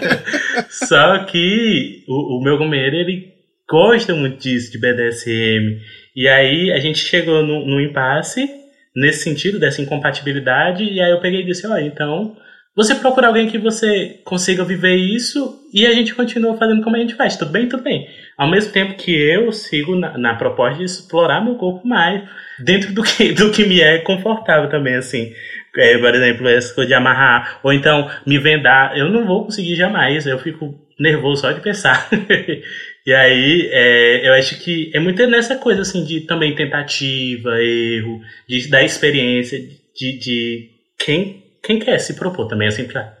Só 0.70 1.18
que 1.26 2.02
o, 2.08 2.38
o 2.38 2.42
meu 2.42 2.56
companheiro, 2.56 2.96
ele 2.96 3.34
gosta 3.68 4.14
muito 4.14 4.38
disso, 4.38 4.72
de 4.72 4.78
BDSM. 4.78 5.78
E 6.16 6.26
aí, 6.26 6.72
a 6.72 6.78
gente 6.78 7.00
chegou 7.00 7.42
no 7.42 7.78
impasse, 7.78 8.48
nesse 8.96 9.24
sentido, 9.24 9.58
dessa 9.58 9.82
incompatibilidade, 9.82 10.84
e 10.84 10.98
aí 10.98 11.10
eu 11.10 11.20
peguei 11.20 11.42
e 11.42 11.44
disse, 11.44 11.66
olha, 11.66 11.82
então, 11.82 12.34
você 12.76 12.96
procura 12.96 13.28
alguém 13.28 13.48
que 13.48 13.56
você 13.56 14.20
consiga 14.24 14.64
viver 14.64 14.96
isso 14.96 15.60
e 15.72 15.86
a 15.86 15.92
gente 15.92 16.12
continua 16.12 16.56
fazendo 16.56 16.82
como 16.82 16.96
a 16.96 16.98
gente 16.98 17.14
faz. 17.14 17.36
Tudo 17.36 17.52
bem? 17.52 17.68
Tudo 17.68 17.84
bem. 17.84 18.08
Ao 18.36 18.50
mesmo 18.50 18.72
tempo 18.72 18.94
que 18.94 19.12
eu 19.12 19.52
sigo 19.52 19.94
na, 19.94 20.18
na 20.18 20.34
proposta 20.34 20.78
de 20.78 20.84
explorar 20.84 21.44
meu 21.44 21.54
corpo 21.54 21.86
mais 21.86 22.28
dentro 22.58 22.92
do 22.92 23.02
que, 23.04 23.32
do 23.32 23.52
que 23.52 23.64
me 23.64 23.80
é 23.80 23.98
confortável 23.98 24.68
também, 24.68 24.96
assim. 24.96 25.32
É, 25.76 25.98
por 25.98 26.14
exemplo, 26.14 26.48
essa 26.48 26.74
coisa 26.74 26.88
de 26.88 26.94
amarrar, 26.94 27.60
ou 27.62 27.72
então 27.72 28.10
me 28.26 28.38
vendar, 28.38 28.96
eu 28.98 29.08
não 29.08 29.24
vou 29.24 29.44
conseguir 29.44 29.76
jamais, 29.76 30.26
eu 30.26 30.38
fico 30.38 30.74
nervoso 30.98 31.42
só 31.42 31.52
de 31.52 31.60
pensar. 31.60 32.08
e 33.06 33.12
aí, 33.12 33.68
é, 33.72 34.28
eu 34.28 34.32
acho 34.34 34.58
que 34.60 34.90
é 34.94 34.98
muito 34.98 35.24
nessa 35.28 35.56
coisa, 35.56 35.82
assim, 35.82 36.04
de 36.04 36.22
também 36.22 36.54
tentativa, 36.54 37.60
erro, 37.60 38.20
de, 38.48 38.68
da 38.68 38.82
experiência, 38.82 39.60
de, 39.96 40.18
de 40.18 40.70
quem 40.98 41.43
quem 41.64 41.78
quer 41.78 41.98
se 41.98 42.14
propor 42.14 42.46
também, 42.46 42.68
assim, 42.68 42.84
pra. 42.84 43.14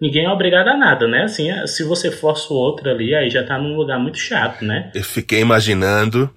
Ninguém 0.00 0.24
é 0.24 0.30
obrigado 0.30 0.68
a 0.68 0.76
nada, 0.76 1.06
né? 1.06 1.24
Assim, 1.24 1.50
é, 1.50 1.66
se 1.66 1.84
você 1.84 2.10
força 2.10 2.52
o 2.52 2.56
outro 2.56 2.88
ali, 2.88 3.14
aí 3.14 3.28
já 3.28 3.44
tá 3.44 3.58
num 3.58 3.76
lugar 3.76 3.98
muito 3.98 4.18
chato, 4.18 4.64
né? 4.64 4.90
Eu 4.94 5.04
fiquei 5.04 5.40
imaginando 5.40 6.30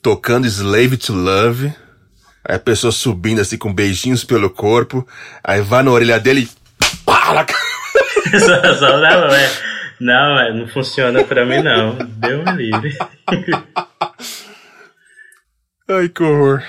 tocando 0.00 0.46
Slave 0.46 0.96
to 0.96 1.12
Love, 1.12 1.72
aí 2.42 2.56
a 2.56 2.58
pessoa 2.58 2.90
subindo 2.90 3.40
assim 3.40 3.58
com 3.58 3.72
beijinhos 3.72 4.24
pelo 4.24 4.48
corpo, 4.48 5.06
aí 5.44 5.60
vai 5.60 5.82
na 5.82 5.90
orelha 5.90 6.18
dele 6.18 6.48
e 6.48 6.96
para! 7.04 7.46
só, 8.40 8.74
só 8.74 8.98
não, 8.98 9.28
é, 9.28 9.50
não, 10.00 10.40
é, 10.40 10.52
não 10.54 10.66
funciona 10.68 11.22
pra 11.22 11.44
mim 11.44 11.62
não. 11.62 11.96
Deu 11.96 12.42
me 12.42 12.52
livre. 12.52 12.96
Ai, 15.88 16.08
que 16.08 16.22
horror. 16.22 16.62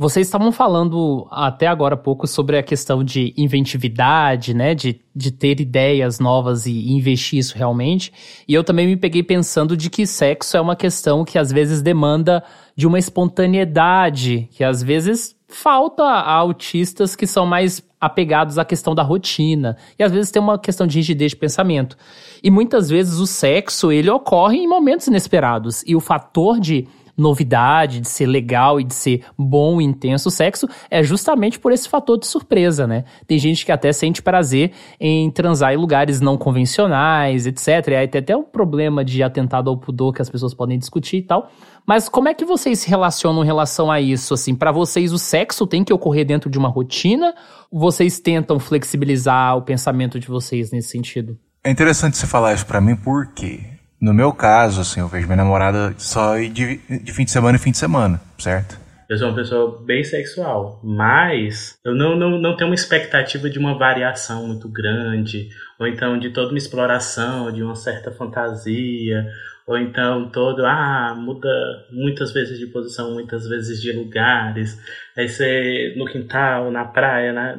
Vocês 0.00 0.28
estavam 0.28 0.50
falando 0.50 1.28
até 1.30 1.66
agora 1.66 1.92
há 1.92 1.98
pouco 1.98 2.26
sobre 2.26 2.56
a 2.56 2.62
questão 2.62 3.04
de 3.04 3.34
inventividade, 3.36 4.54
né? 4.54 4.74
De, 4.74 4.98
de 5.14 5.30
ter 5.30 5.60
ideias 5.60 6.18
novas 6.18 6.64
e 6.64 6.90
investir 6.90 7.38
isso 7.38 7.54
realmente. 7.54 8.10
E 8.48 8.54
eu 8.54 8.64
também 8.64 8.86
me 8.86 8.96
peguei 8.96 9.22
pensando 9.22 9.76
de 9.76 9.90
que 9.90 10.06
sexo 10.06 10.56
é 10.56 10.60
uma 10.62 10.74
questão 10.74 11.22
que 11.22 11.38
às 11.38 11.52
vezes 11.52 11.82
demanda 11.82 12.42
de 12.74 12.86
uma 12.86 12.98
espontaneidade, 12.98 14.48
que 14.52 14.64
às 14.64 14.82
vezes 14.82 15.36
falta 15.46 16.02
a 16.02 16.32
autistas 16.32 17.14
que 17.14 17.26
são 17.26 17.44
mais 17.44 17.82
apegados 18.00 18.56
à 18.56 18.64
questão 18.64 18.94
da 18.94 19.02
rotina. 19.02 19.76
E 19.98 20.02
às 20.02 20.10
vezes 20.10 20.30
tem 20.30 20.40
uma 20.40 20.58
questão 20.58 20.86
de 20.86 20.96
rigidez 20.96 21.32
de 21.32 21.36
pensamento. 21.36 21.98
E 22.42 22.50
muitas 22.50 22.88
vezes 22.88 23.18
o 23.18 23.26
sexo, 23.26 23.92
ele 23.92 24.08
ocorre 24.08 24.56
em 24.56 24.66
momentos 24.66 25.08
inesperados. 25.08 25.84
E 25.86 25.94
o 25.94 26.00
fator 26.00 26.58
de 26.58 26.88
novidade, 27.20 28.00
de 28.00 28.08
ser 28.08 28.26
legal 28.26 28.80
e 28.80 28.84
de 28.84 28.94
ser 28.94 29.24
bom 29.38 29.80
e 29.80 29.84
intenso 29.84 30.28
o 30.28 30.32
sexo, 30.32 30.68
é 30.90 31.02
justamente 31.02 31.58
por 31.58 31.72
esse 31.72 31.88
fator 31.88 32.18
de 32.18 32.26
surpresa, 32.26 32.86
né? 32.86 33.04
Tem 33.26 33.38
gente 33.38 33.64
que 33.64 33.72
até 33.72 33.92
sente 33.92 34.22
prazer 34.22 34.72
em 34.98 35.30
transar 35.30 35.72
em 35.72 35.76
lugares 35.76 36.20
não 36.20 36.36
convencionais, 36.36 37.46
etc. 37.46 37.88
E 37.88 37.94
aí 37.94 38.08
tem 38.08 38.20
até 38.20 38.36
um 38.36 38.42
problema 38.42 39.04
de 39.04 39.22
atentado 39.22 39.70
ao 39.70 39.76
pudor 39.76 40.12
que 40.12 40.22
as 40.22 40.30
pessoas 40.30 40.54
podem 40.54 40.78
discutir 40.78 41.18
e 41.18 41.22
tal. 41.22 41.50
Mas 41.86 42.08
como 42.08 42.28
é 42.28 42.34
que 42.34 42.44
vocês 42.44 42.80
se 42.80 42.88
relacionam 42.88 43.42
em 43.42 43.46
relação 43.46 43.90
a 43.90 44.00
isso? 44.00 44.34
Assim, 44.34 44.54
para 44.54 44.72
vocês 44.72 45.12
o 45.12 45.18
sexo 45.18 45.66
tem 45.66 45.82
que 45.84 45.92
ocorrer 45.92 46.26
dentro 46.26 46.50
de 46.50 46.58
uma 46.58 46.68
rotina? 46.68 47.34
Vocês 47.70 48.20
tentam 48.20 48.58
flexibilizar 48.58 49.56
o 49.56 49.62
pensamento 49.62 50.18
de 50.18 50.28
vocês 50.28 50.70
nesse 50.70 50.88
sentido? 50.88 51.38
É 51.62 51.70
interessante 51.70 52.16
você 52.16 52.26
falar 52.26 52.54
isso 52.54 52.64
para 52.64 52.80
mim 52.80 52.96
porque 52.96 53.60
no 54.00 54.14
meu 54.14 54.32
caso, 54.32 54.80
assim, 54.80 55.00
eu 55.00 55.08
vejo 55.08 55.26
minha 55.26 55.36
namorada 55.36 55.94
só 55.98 56.36
de, 56.38 56.78
de 56.78 57.12
fim 57.12 57.24
de 57.24 57.30
semana 57.30 57.56
em 57.56 57.60
fim 57.60 57.70
de 57.70 57.78
semana, 57.78 58.20
certo? 58.38 58.78
Eu 59.10 59.18
sou 59.18 59.28
uma 59.28 59.34
pessoa 59.34 59.82
bem 59.84 60.04
sexual, 60.04 60.80
mas 60.84 61.76
eu 61.84 61.96
não, 61.96 62.16
não, 62.16 62.38
não 62.38 62.56
tenho 62.56 62.70
uma 62.70 62.76
expectativa 62.76 63.50
de 63.50 63.58
uma 63.58 63.76
variação 63.76 64.46
muito 64.46 64.68
grande, 64.68 65.48
ou 65.80 65.86
então 65.88 66.16
de 66.16 66.30
toda 66.30 66.50
uma 66.50 66.58
exploração, 66.58 67.50
de 67.50 67.60
uma 67.60 67.74
certa 67.74 68.12
fantasia, 68.12 69.26
ou 69.66 69.76
então 69.76 70.30
todo, 70.30 70.64
ah, 70.64 71.12
muda 71.18 71.48
muitas 71.90 72.32
vezes 72.32 72.56
de 72.56 72.68
posição, 72.68 73.12
muitas 73.12 73.48
vezes 73.48 73.82
de 73.82 73.90
lugares, 73.90 74.78
aí 75.16 75.28
você 75.28 75.92
no 75.96 76.06
quintal, 76.06 76.70
na 76.70 76.84
praia, 76.84 77.32
na... 77.32 77.58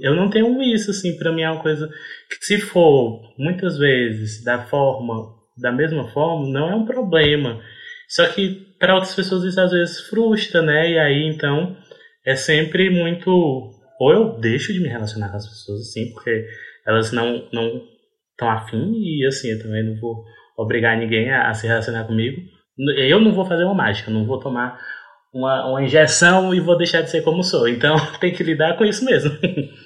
eu 0.00 0.14
não 0.14 0.28
tenho 0.28 0.62
isso, 0.62 0.90
assim, 0.90 1.16
pra 1.16 1.32
mim 1.32 1.42
é 1.42 1.50
uma 1.50 1.62
coisa 1.62 1.88
que 2.28 2.44
se 2.44 2.60
for 2.60 3.22
muitas 3.38 3.78
vezes 3.78 4.44
da 4.44 4.58
forma, 4.66 5.39
da 5.60 5.72
mesma 5.72 6.08
forma, 6.08 6.48
não 6.48 6.70
é 6.70 6.74
um 6.74 6.84
problema. 6.84 7.60
Só 8.08 8.26
que 8.26 8.74
para 8.78 8.94
outras 8.94 9.14
pessoas 9.14 9.44
isso 9.44 9.60
às 9.60 9.70
vezes 9.70 10.00
frustra, 10.08 10.62
né? 10.62 10.90
E 10.90 10.98
aí 10.98 11.28
então 11.28 11.76
é 12.24 12.34
sempre 12.34 12.90
muito. 12.90 13.30
Ou 14.00 14.12
eu 14.12 14.38
deixo 14.38 14.72
de 14.72 14.80
me 14.80 14.88
relacionar 14.88 15.28
com 15.28 15.36
as 15.36 15.46
pessoas 15.46 15.80
assim, 15.82 16.12
porque 16.12 16.46
elas 16.86 17.12
não 17.12 17.46
não 17.52 17.82
estão 18.32 18.50
afim, 18.50 18.92
e 18.94 19.26
assim, 19.26 19.50
eu 19.50 19.62
também 19.62 19.84
não 19.84 20.00
vou 20.00 20.24
obrigar 20.56 20.96
ninguém 20.96 21.30
a, 21.30 21.50
a, 21.50 21.54
se 21.54 21.66
relacionar 21.66 22.04
comigo. 22.04 22.40
Eu 22.96 23.20
não 23.20 23.32
vou 23.32 23.44
fazer 23.44 23.64
uma 23.64 23.74
mágica, 23.74 24.10
não 24.10 24.26
vou 24.26 24.40
tomar 24.40 24.80
uma, 25.32 25.66
uma 25.66 25.82
injeção 25.82 26.54
e 26.54 26.60
vou 26.60 26.76
deixar 26.76 27.02
de 27.02 27.10
ser 27.10 27.22
como 27.22 27.42
sou. 27.42 27.68
Então 27.68 27.96
tem 28.20 28.32
que 28.32 28.42
lidar 28.42 28.76
com 28.76 28.84
isso 28.84 29.04
mesmo. 29.04 29.30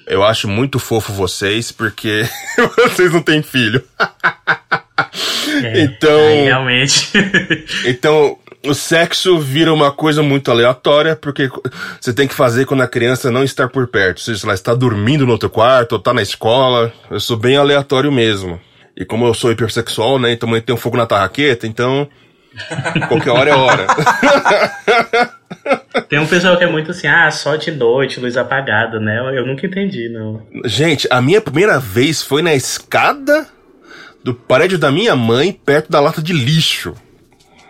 Eu 0.07 0.23
acho 0.23 0.47
muito 0.47 0.79
fofo 0.79 1.13
vocês, 1.13 1.71
porque 1.71 2.23
vocês 2.89 3.11
não 3.13 3.21
têm 3.21 3.41
filho. 3.41 3.83
É, 5.65 5.81
então. 5.81 6.19
realmente. 6.43 7.09
então, 7.85 8.37
o 8.65 8.73
sexo 8.73 9.37
vira 9.39 9.73
uma 9.73 9.91
coisa 9.91 10.21
muito 10.23 10.49
aleatória, 10.51 11.15
porque 11.15 11.49
você 11.99 12.13
tem 12.13 12.27
que 12.27 12.33
fazer 12.33 12.65
quando 12.65 12.81
a 12.81 12.87
criança 12.87 13.31
não 13.31 13.43
está 13.43 13.67
por 13.67 13.87
perto. 13.87 14.21
Seja, 14.21 14.45
ela 14.45 14.53
está 14.53 14.73
dormindo 14.73 15.25
no 15.25 15.31
outro 15.31 15.49
quarto, 15.49 15.93
ou 15.93 15.99
está 15.99 16.13
na 16.13 16.21
escola. 16.21 16.91
Eu 17.09 17.19
sou 17.19 17.37
bem 17.37 17.57
aleatório 17.57 18.11
mesmo. 18.11 18.59
E 18.97 19.03
como 19.05 19.25
eu 19.25 19.33
sou 19.33 19.51
hipersexual, 19.51 20.17
né? 20.17 20.31
Então 20.31 20.49
tem 20.61 20.73
um 20.73 20.77
fogo 20.77 20.97
na 20.97 21.05
tarraqueta, 21.05 21.67
então. 21.67 22.07
Qualquer 23.07 23.31
hora 23.31 23.49
é 23.49 23.55
hora. 23.55 23.87
Tem 26.07 26.19
um 26.19 26.27
pessoal 26.27 26.57
que 26.57 26.63
é 26.63 26.67
muito 26.67 26.91
assim, 26.91 27.07
ah, 27.07 27.29
só 27.31 27.55
de 27.55 27.71
noite, 27.71 28.19
luz 28.19 28.37
apagada, 28.37 28.99
né? 28.99 29.19
Eu 29.35 29.45
nunca 29.45 29.65
entendi, 29.65 30.07
não. 30.09 30.41
Gente, 30.63 31.07
a 31.09 31.21
minha 31.21 31.41
primeira 31.41 31.79
vez 31.79 32.21
foi 32.21 32.41
na 32.41 32.53
escada 32.53 33.47
do 34.25 34.33
prédio 34.33 34.79
da 34.79 34.91
minha 34.91 35.15
mãe, 35.15 35.51
perto 35.51 35.91
da 35.91 35.99
lata 35.99 36.19
de 36.19 36.33
lixo. 36.33 36.95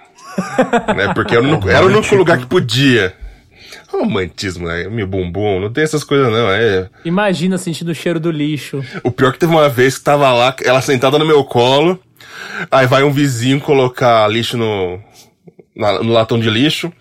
né? 0.96 1.14
Porque 1.14 1.36
era 1.36 1.44
o 1.44 1.50
único, 1.50 1.70
era 1.70 1.86
o 1.86 1.90
único 1.90 2.16
lugar 2.16 2.38
que 2.38 2.46
podia. 2.46 3.14
Romantismo, 3.90 4.66
né? 4.66 4.88
Meu 4.88 5.06
bumbum, 5.06 5.60
não 5.60 5.70
tem 5.70 5.84
essas 5.84 6.02
coisas 6.02 6.32
não, 6.32 6.50
é... 6.50 6.90
Imagina 7.04 7.58
sentindo 7.58 7.92
o 7.92 7.96
cheiro 7.96 8.22
do 8.22 8.32
lixo. 8.32 8.82
O 9.04 9.12
pior 9.12 9.30
é 9.30 9.32
que 9.34 9.40
teve 9.40 9.52
uma 9.52 9.68
vez 9.68 9.98
que 9.98 10.06
tava 10.06 10.32
lá, 10.32 10.56
ela 10.64 10.80
sentada 10.80 11.20
no 11.20 11.26
meu 11.26 11.44
colo, 11.44 12.00
aí 12.72 12.88
vai 12.88 13.04
um 13.04 13.12
vizinho 13.12 13.60
colocar 13.60 14.26
lixo 14.30 14.56
no, 14.56 14.98
na, 15.76 16.02
no 16.02 16.14
latão 16.14 16.40
de 16.40 16.50
lixo, 16.50 16.92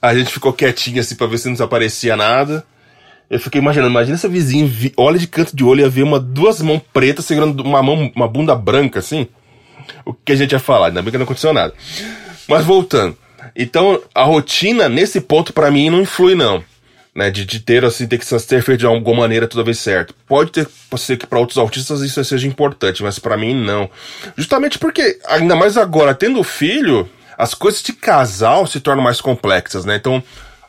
a 0.00 0.14
gente 0.14 0.32
ficou 0.32 0.54
quietinho 0.54 1.00
assim 1.00 1.16
pra 1.16 1.26
ver 1.26 1.36
se 1.36 1.46
não 1.46 1.52
desaparecia 1.52 2.16
nada. 2.16 2.64
Eu 3.28 3.40
fiquei 3.40 3.60
imaginando, 3.60 3.90
imagina 3.90 4.14
esse 4.14 4.28
vizinho 4.28 4.66
vi, 4.66 4.92
olha 4.96 5.18
de 5.18 5.26
canto 5.26 5.54
de 5.54 5.64
olho 5.64 5.84
e 5.84 5.88
ver 5.88 6.04
uma, 6.04 6.20
duas 6.20 6.62
mãos 6.62 6.80
pretas 6.92 7.24
segurando 7.24 7.60
uma 7.60 7.82
mão, 7.82 8.10
uma 8.14 8.28
bunda 8.28 8.54
branca 8.54 9.00
assim. 9.00 9.26
O 10.04 10.12
que 10.12 10.32
a 10.32 10.36
gente 10.36 10.52
ia 10.52 10.58
falar? 10.58 10.88
Ainda 10.88 11.02
bem 11.02 11.10
que 11.10 11.18
não 11.18 11.24
aconteceu 11.24 11.52
nada. 11.52 11.74
Mas 12.48 12.64
voltando. 12.64 13.16
Então, 13.54 14.00
a 14.14 14.22
rotina, 14.22 14.88
nesse 14.88 15.20
ponto, 15.20 15.52
para 15.52 15.70
mim, 15.70 15.90
não 15.90 16.02
influi, 16.02 16.34
não. 16.34 16.62
Né, 17.14 17.30
de, 17.30 17.46
de 17.46 17.60
ter, 17.60 17.82
assim, 17.82 18.06
ter 18.06 18.18
que 18.18 18.26
ser 18.26 18.62
feito 18.62 18.80
de 18.80 18.86
alguma 18.86 19.20
maneira 19.20 19.48
toda 19.48 19.64
vez 19.64 19.78
certo. 19.78 20.14
Pode 20.26 20.52
ter, 20.52 20.68
ser 20.98 21.16
que 21.16 21.26
para 21.26 21.38
outros 21.38 21.56
autistas 21.56 22.02
isso 22.02 22.22
seja 22.22 22.46
importante, 22.46 23.02
mas 23.02 23.18
para 23.18 23.38
mim 23.38 23.54
não. 23.54 23.88
Justamente 24.36 24.78
porque, 24.78 25.18
ainda 25.26 25.56
mais 25.56 25.78
agora, 25.78 26.14
tendo 26.14 26.42
filho, 26.44 27.08
as 27.38 27.54
coisas 27.54 27.82
de 27.82 27.94
casal 27.94 28.66
se 28.66 28.80
tornam 28.80 29.02
mais 29.02 29.18
complexas, 29.18 29.86
né? 29.86 29.96
Então, 29.96 30.22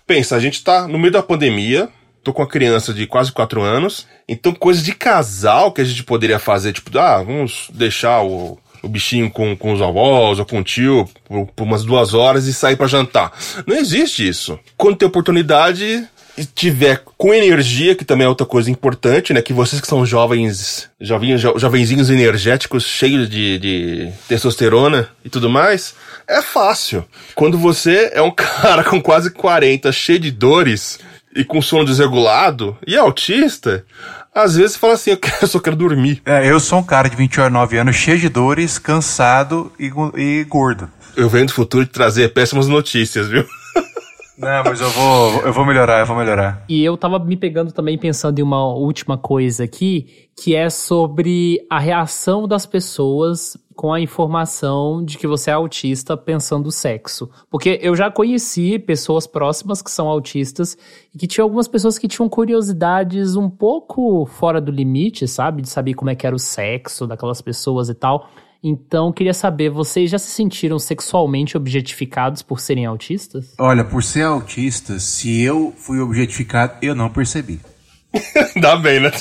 pensa, 0.05 0.37
a 0.37 0.39
gente 0.39 0.63
tá 0.63 0.87
no 0.87 0.97
meio 0.97 1.11
da 1.11 1.21
pandemia, 1.21 1.89
tô 2.23 2.33
com 2.33 2.41
uma 2.41 2.47
criança 2.47 2.93
de 2.93 3.07
quase 3.07 3.31
4 3.31 3.61
anos, 3.61 4.07
então 4.27 4.53
coisas 4.53 4.83
de 4.83 4.93
casal 4.93 5.71
que 5.71 5.81
a 5.81 5.85
gente 5.85 6.03
poderia 6.03 6.39
fazer, 6.39 6.73
tipo, 6.73 6.97
ah, 6.97 7.23
vamos 7.23 7.69
deixar 7.73 8.21
o, 8.21 8.59
o 8.81 8.87
bichinho 8.87 9.29
com, 9.31 9.55
com 9.55 9.73
os 9.73 9.81
avós 9.81 10.39
ou 10.39 10.45
com 10.45 10.59
o 10.59 10.63
tio 10.63 11.07
por, 11.25 11.47
por 11.47 11.63
umas 11.63 11.83
duas 11.83 12.13
horas 12.13 12.45
e 12.45 12.53
sair 12.53 12.75
para 12.75 12.87
jantar. 12.87 13.31
Não 13.65 13.75
existe 13.75 14.27
isso. 14.27 14.59
Quando 14.75 14.97
tem 14.97 15.07
oportunidade, 15.07 16.07
tiver 16.53 17.01
com 17.17 17.33
energia, 17.33 17.95
que 17.95 18.05
também 18.05 18.25
é 18.25 18.29
outra 18.29 18.45
coisa 18.45 18.69
importante, 18.69 19.33
né? 19.33 19.41
Que 19.41 19.53
vocês 19.53 19.81
que 19.81 19.87
são 19.87 20.05
jovens, 20.05 20.89
jovinhos, 20.99 21.41
jo, 21.41 21.57
jovenzinhos 21.57 22.09
energéticos, 22.09 22.83
cheios 22.83 23.29
de, 23.29 23.57
de 23.57 24.11
testosterona 24.27 25.09
e 25.23 25.29
tudo 25.29 25.49
mais, 25.49 25.95
é 26.27 26.41
fácil. 26.41 27.05
Quando 27.33 27.57
você 27.57 28.11
é 28.13 28.21
um 28.21 28.31
cara 28.31 28.83
com 28.83 29.01
quase 29.01 29.31
40, 29.31 29.91
cheio 29.91 30.19
de 30.19 30.31
dores 30.31 30.99
e 31.37 31.45
com 31.45 31.61
sono 31.61 31.85
desregulado 31.85 32.75
e 32.85 32.95
é 32.95 32.97
autista, 32.97 33.85
às 34.33 34.55
vezes 34.55 34.75
fala 34.75 34.93
assim, 34.93 35.11
eu, 35.11 35.17
quero, 35.17 35.37
eu 35.41 35.47
só 35.47 35.59
quero 35.59 35.75
dormir. 35.75 36.21
É, 36.25 36.49
eu 36.49 36.59
sou 36.59 36.79
um 36.79 36.83
cara 36.83 37.07
de 37.07 37.15
29 37.15 37.77
anos, 37.77 37.95
cheio 37.95 38.17
de 38.17 38.27
dores, 38.27 38.79
cansado 38.79 39.71
e, 39.79 39.91
e 40.15 40.43
gordo. 40.45 40.89
Eu 41.15 41.29
venho 41.29 41.45
do 41.45 41.53
futuro 41.53 41.85
de 41.85 41.91
trazer 41.91 42.33
péssimas 42.33 42.67
notícias, 42.67 43.27
viu? 43.27 43.45
Não, 44.37 44.63
mas 44.63 44.79
eu 44.79 44.89
vou, 44.91 45.41
eu 45.41 45.53
vou 45.53 45.65
melhorar, 45.65 45.99
eu 45.99 46.05
vou 46.05 46.15
melhorar. 46.15 46.63
E 46.69 46.83
eu 46.83 46.95
tava 46.95 47.17
me 47.17 47.35
pegando 47.35 47.71
também 47.71 47.97
pensando 47.97 48.37
em 48.37 48.43
uma 48.43 48.67
última 48.67 49.17
coisa 49.17 49.63
aqui, 49.63 50.27
que 50.39 50.55
é 50.55 50.69
sobre 50.69 51.59
a 51.69 51.79
reação 51.79 52.47
das 52.47 52.63
pessoas 52.63 53.57
com 53.77 53.93
a 53.93 54.01
informação 54.01 55.05
de 55.05 55.19
que 55.19 55.27
você 55.27 55.51
é 55.51 55.53
autista 55.53 56.17
pensando 56.17 56.71
sexo. 56.71 57.29
Porque 57.49 57.79
eu 57.79 57.95
já 57.95 58.09
conheci 58.09 58.79
pessoas 58.79 59.27
próximas 59.27 59.83
que 59.83 59.91
são 59.91 60.07
autistas 60.07 60.75
e 61.13 61.17
que 61.19 61.27
tinha 61.27 61.43
algumas 61.43 61.67
pessoas 61.67 61.99
que 61.99 62.07
tinham 62.07 62.27
curiosidades 62.27 63.35
um 63.35 63.47
pouco 63.47 64.25
fora 64.25 64.59
do 64.59 64.71
limite, 64.71 65.27
sabe? 65.27 65.61
De 65.61 65.69
saber 65.69 65.93
como 65.93 66.09
é 66.09 66.15
que 66.15 66.25
era 66.25 66.35
o 66.35 66.39
sexo 66.39 67.05
daquelas 67.05 67.39
pessoas 67.39 67.87
e 67.87 67.93
tal. 67.93 68.27
Então, 68.63 69.13
queria 69.13 69.33
saber, 69.33 69.69
vocês 69.69 70.09
já 70.09 70.17
se 70.17 70.31
sentiram 70.31 70.79
sexualmente 70.79 71.55
objetificados 71.55 72.41
por 72.41 72.59
serem 72.59 72.87
autistas? 72.87 73.53
Olha, 73.59 73.85
por 73.85 74.03
ser 74.03 74.23
autista, 74.23 74.99
se 74.99 75.43
eu 75.43 75.71
fui 75.77 75.99
objetificado, 75.99 76.73
eu 76.81 76.95
não 76.95 77.09
percebi. 77.11 77.59
Dá 78.59 78.75
bem, 78.75 78.99
né? 78.99 79.11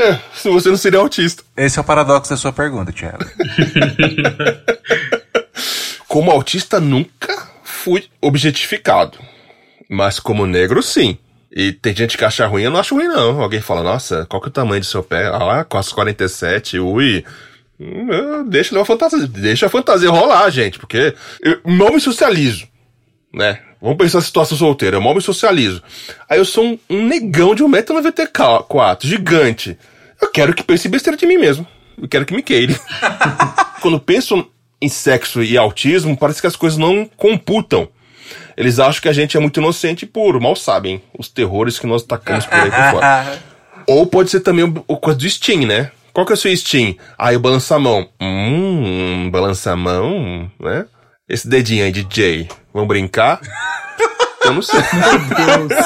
É, 0.00 0.20
se 0.34 0.48
você 0.48 0.68
não 0.68 0.76
seria 0.76 0.98
autista. 0.98 1.42
Esse 1.56 1.78
é 1.78 1.82
o 1.82 1.84
paradoxo 1.84 2.30
da 2.30 2.36
sua 2.36 2.52
pergunta, 2.52 2.92
Thiago. 2.92 3.24
como 6.08 6.30
autista, 6.30 6.80
nunca 6.80 7.48
fui 7.62 8.04
objetificado. 8.20 9.18
Mas 9.88 10.18
como 10.18 10.46
negro, 10.46 10.82
sim. 10.82 11.18
E 11.52 11.72
tem 11.72 11.94
gente 11.94 12.16
que 12.16 12.24
acha 12.24 12.46
ruim, 12.46 12.62
eu 12.62 12.70
não 12.70 12.78
acho 12.78 12.94
ruim, 12.94 13.08
não. 13.08 13.40
Alguém 13.40 13.60
fala, 13.60 13.82
nossa, 13.82 14.24
qual 14.26 14.40
que 14.40 14.48
é 14.48 14.50
o 14.50 14.52
tamanho 14.52 14.80
do 14.80 14.86
seu 14.86 15.02
pé? 15.02 15.26
Ah, 15.26 15.64
quase 15.64 15.92
47, 15.92 16.78
ui. 16.78 17.24
Hum, 17.78 18.46
deixa 18.46 18.78
a 18.78 18.84
fantasia, 18.84 19.26
deixa 19.26 19.66
a 19.66 19.70
fantasia 19.70 20.10
rolar, 20.10 20.50
gente, 20.50 20.78
porque 20.78 21.14
eu 21.40 21.60
não 21.64 21.94
me 21.94 22.00
socializo, 22.00 22.68
né? 23.32 23.60
Vamos 23.80 23.96
pensar 23.96 24.18
na 24.18 24.24
situação 24.24 24.58
solteira, 24.58 24.96
eu 24.96 25.00
mal 25.00 25.14
me 25.14 25.22
socializo. 25.22 25.82
Aí 26.28 26.38
eu 26.38 26.44
sou 26.44 26.64
um, 26.64 26.78
um 26.90 27.06
negão 27.06 27.54
de 27.54 27.64
1,94m, 27.64 28.98
gigante. 29.02 29.78
Eu 30.20 30.30
quero 30.30 30.54
que 30.54 30.62
pense 30.62 30.88
besteira 30.88 31.16
de 31.16 31.26
mim 31.26 31.38
mesmo. 31.38 31.66
Eu 32.00 32.08
quero 32.08 32.26
que 32.26 32.34
me 32.34 32.42
queire. 32.42 32.78
Quando 33.80 33.98
penso 33.98 34.46
em 34.80 34.88
sexo 34.88 35.42
e 35.42 35.56
autismo, 35.56 36.16
parece 36.16 36.40
que 36.40 36.46
as 36.46 36.56
coisas 36.56 36.78
não 36.78 37.08
computam. 37.16 37.88
Eles 38.56 38.78
acham 38.78 39.00
que 39.00 39.08
a 39.08 39.12
gente 39.12 39.36
é 39.36 39.40
muito 39.40 39.60
inocente 39.60 40.02
e 40.02 40.06
puro, 40.06 40.40
mal 40.40 40.54
sabem 40.54 41.02
os 41.18 41.28
terrores 41.28 41.78
que 41.78 41.86
nós 41.86 42.02
tacamos 42.02 42.44
por 42.44 42.58
aí 42.58 42.70
por 42.70 42.90
fora. 42.90 43.38
Ou 43.86 44.06
pode 44.06 44.30
ser 44.30 44.40
também 44.40 44.64
o, 44.64 44.84
o 44.86 44.96
coisa 44.96 45.18
do 45.18 45.28
Steam, 45.28 45.66
né? 45.66 45.90
Qual 46.12 46.26
que 46.26 46.32
é 46.32 46.34
o 46.34 46.36
seu 46.36 46.54
Steam? 46.54 46.94
Ah, 47.18 47.32
eu 47.32 47.40
balanço 47.40 47.72
a 47.72 47.78
mão. 47.78 48.08
Hum, 48.20 49.30
balança 49.30 49.72
a 49.72 49.76
mão, 49.76 50.50
né? 50.60 50.84
Esse 51.30 51.48
dedinho 51.48 51.84
aí 51.84 51.92
de 51.92 52.04
Jay, 52.12 52.48
vamos 52.74 52.88
brincar? 52.88 53.40
Eu 54.44 54.52
não 54.52 54.62
sei. 54.62 54.80
Meu 54.80 55.68
Deus. 55.68 55.80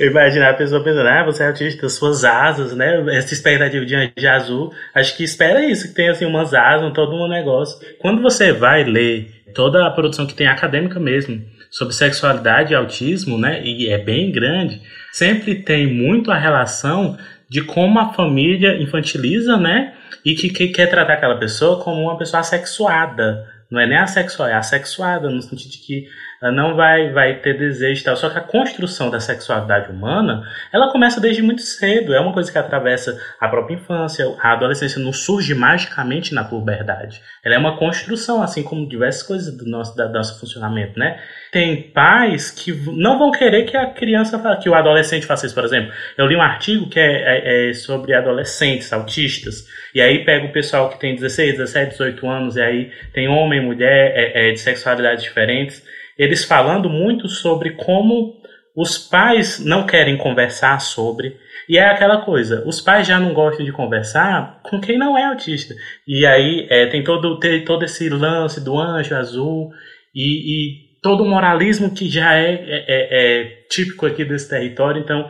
Imaginar 0.00 0.50
a 0.50 0.54
pessoa 0.54 0.82
pensando, 0.82 1.06
ah, 1.06 1.24
você 1.24 1.44
é 1.44 1.46
autista, 1.46 1.88
suas 1.88 2.24
asas, 2.24 2.74
né? 2.74 3.04
Essa 3.16 3.32
expectativa 3.32 3.86
de 3.86 3.94
anjo 3.94 4.28
azul. 4.28 4.72
Acho 4.92 5.16
que 5.16 5.22
espera 5.22 5.64
isso, 5.64 5.86
que 5.86 5.94
tem 5.94 6.08
assim 6.08 6.24
umas 6.24 6.52
asas, 6.52 6.92
todo 6.92 7.14
um 7.14 7.28
negócio. 7.28 7.78
Quando 8.00 8.20
você 8.20 8.52
vai 8.52 8.82
ler 8.82 9.30
toda 9.54 9.86
a 9.86 9.90
produção 9.92 10.26
que 10.26 10.34
tem 10.34 10.48
acadêmica 10.48 10.98
mesmo 10.98 11.40
sobre 11.70 11.94
sexualidade 11.94 12.72
e 12.72 12.76
autismo, 12.76 13.38
né? 13.38 13.62
E 13.62 13.88
é 13.88 13.98
bem 13.98 14.32
grande, 14.32 14.82
sempre 15.12 15.54
tem 15.54 15.86
muito 15.86 16.32
a 16.32 16.36
relação 16.36 17.16
de 17.48 17.62
como 17.62 18.00
a 18.00 18.12
família 18.12 18.82
infantiliza, 18.82 19.56
né? 19.56 19.94
E 20.24 20.34
que, 20.34 20.48
que 20.48 20.68
quer 20.68 20.90
tratar 20.90 21.12
aquela 21.12 21.38
pessoa 21.38 21.80
como 21.84 22.02
uma 22.02 22.18
pessoa 22.18 22.40
assexuada. 22.40 23.54
Não 23.70 23.80
é 23.80 23.86
nem 23.86 23.98
assexual, 23.98 24.48
é 24.48 24.54
assexuada, 24.54 25.28
no 25.28 25.42
sentido 25.42 25.70
de 25.70 25.78
que 25.78 26.08
não 26.50 26.74
vai, 26.74 27.10
vai 27.12 27.34
ter 27.40 27.58
desejo 27.58 28.00
e 28.00 28.04
tal. 28.04 28.16
Só 28.16 28.28
que 28.28 28.38
a 28.38 28.42
construção 28.42 29.10
da 29.10 29.20
sexualidade 29.20 29.90
humana, 29.90 30.42
ela 30.72 30.90
começa 30.90 31.20
desde 31.20 31.42
muito 31.42 31.62
cedo. 31.62 32.14
É 32.14 32.20
uma 32.20 32.32
coisa 32.32 32.50
que 32.50 32.58
atravessa 32.58 33.18
a 33.40 33.48
própria 33.48 33.74
infância. 33.74 34.24
A 34.40 34.52
adolescência 34.52 35.00
não 35.00 35.12
surge 35.12 35.54
magicamente 35.54 36.34
na 36.34 36.44
puberdade. 36.44 37.22
Ela 37.44 37.54
é 37.54 37.58
uma 37.58 37.76
construção, 37.76 38.42
assim 38.42 38.62
como 38.62 38.88
diversas 38.88 39.22
coisas 39.22 39.56
do 39.56 39.64
nosso, 39.64 39.96
do 39.96 40.08
nosso 40.10 40.38
funcionamento, 40.40 40.98
né? 40.98 41.18
Tem 41.52 41.90
pais 41.90 42.50
que 42.50 42.72
não 42.72 43.18
vão 43.18 43.30
querer 43.30 43.64
que 43.64 43.76
a 43.76 43.86
criança, 43.86 44.38
que 44.60 44.68
o 44.68 44.74
adolescente 44.74 45.24
faça 45.24 45.46
isso, 45.46 45.54
por 45.54 45.64
exemplo. 45.64 45.92
Eu 46.18 46.26
li 46.26 46.36
um 46.36 46.42
artigo 46.42 46.88
que 46.88 47.00
é, 47.00 47.06
é, 47.06 47.70
é 47.70 47.74
sobre 47.74 48.14
adolescentes 48.14 48.92
autistas. 48.92 49.66
E 49.94 50.00
aí 50.00 50.24
pega 50.24 50.46
o 50.46 50.52
pessoal 50.52 50.90
que 50.90 51.00
tem 51.00 51.14
16, 51.14 51.56
17, 51.56 51.92
18 51.92 52.28
anos, 52.28 52.56
e 52.56 52.60
aí 52.60 52.90
tem 53.12 53.28
homem, 53.28 53.64
mulher, 53.64 54.12
é, 54.14 54.50
é 54.50 54.52
de 54.52 54.60
sexualidades 54.60 55.22
diferentes 55.22 55.82
eles 56.18 56.44
falando 56.44 56.88
muito 56.88 57.28
sobre 57.28 57.70
como 57.70 58.34
os 58.76 58.98
pais 58.98 59.64
não 59.64 59.86
querem 59.86 60.18
conversar 60.18 60.78
sobre. 60.80 61.36
E 61.68 61.78
é 61.78 61.88
aquela 61.88 62.18
coisa, 62.18 62.62
os 62.66 62.80
pais 62.80 63.06
já 63.06 63.18
não 63.18 63.32
gostam 63.32 63.64
de 63.64 63.72
conversar 63.72 64.60
com 64.62 64.78
quem 64.80 64.98
não 64.98 65.16
é 65.16 65.24
autista. 65.24 65.74
E 66.06 66.26
aí 66.26 66.66
é, 66.68 66.86
tem 66.86 67.02
todo, 67.02 67.40
tem 67.40 67.64
todo 67.64 67.84
esse 67.84 68.08
lance 68.08 68.62
do 68.62 68.78
anjo 68.78 69.16
azul 69.16 69.70
e, 70.14 70.22
e 70.22 70.86
todo 71.02 71.24
o 71.24 71.28
moralismo 71.28 71.92
que 71.92 72.08
já 72.08 72.34
é, 72.34 72.52
é, 72.52 72.84
é, 72.86 73.40
é 73.40 73.44
típico 73.70 74.06
aqui 74.06 74.24
desse 74.24 74.48
território. 74.48 75.00
Então, 75.00 75.28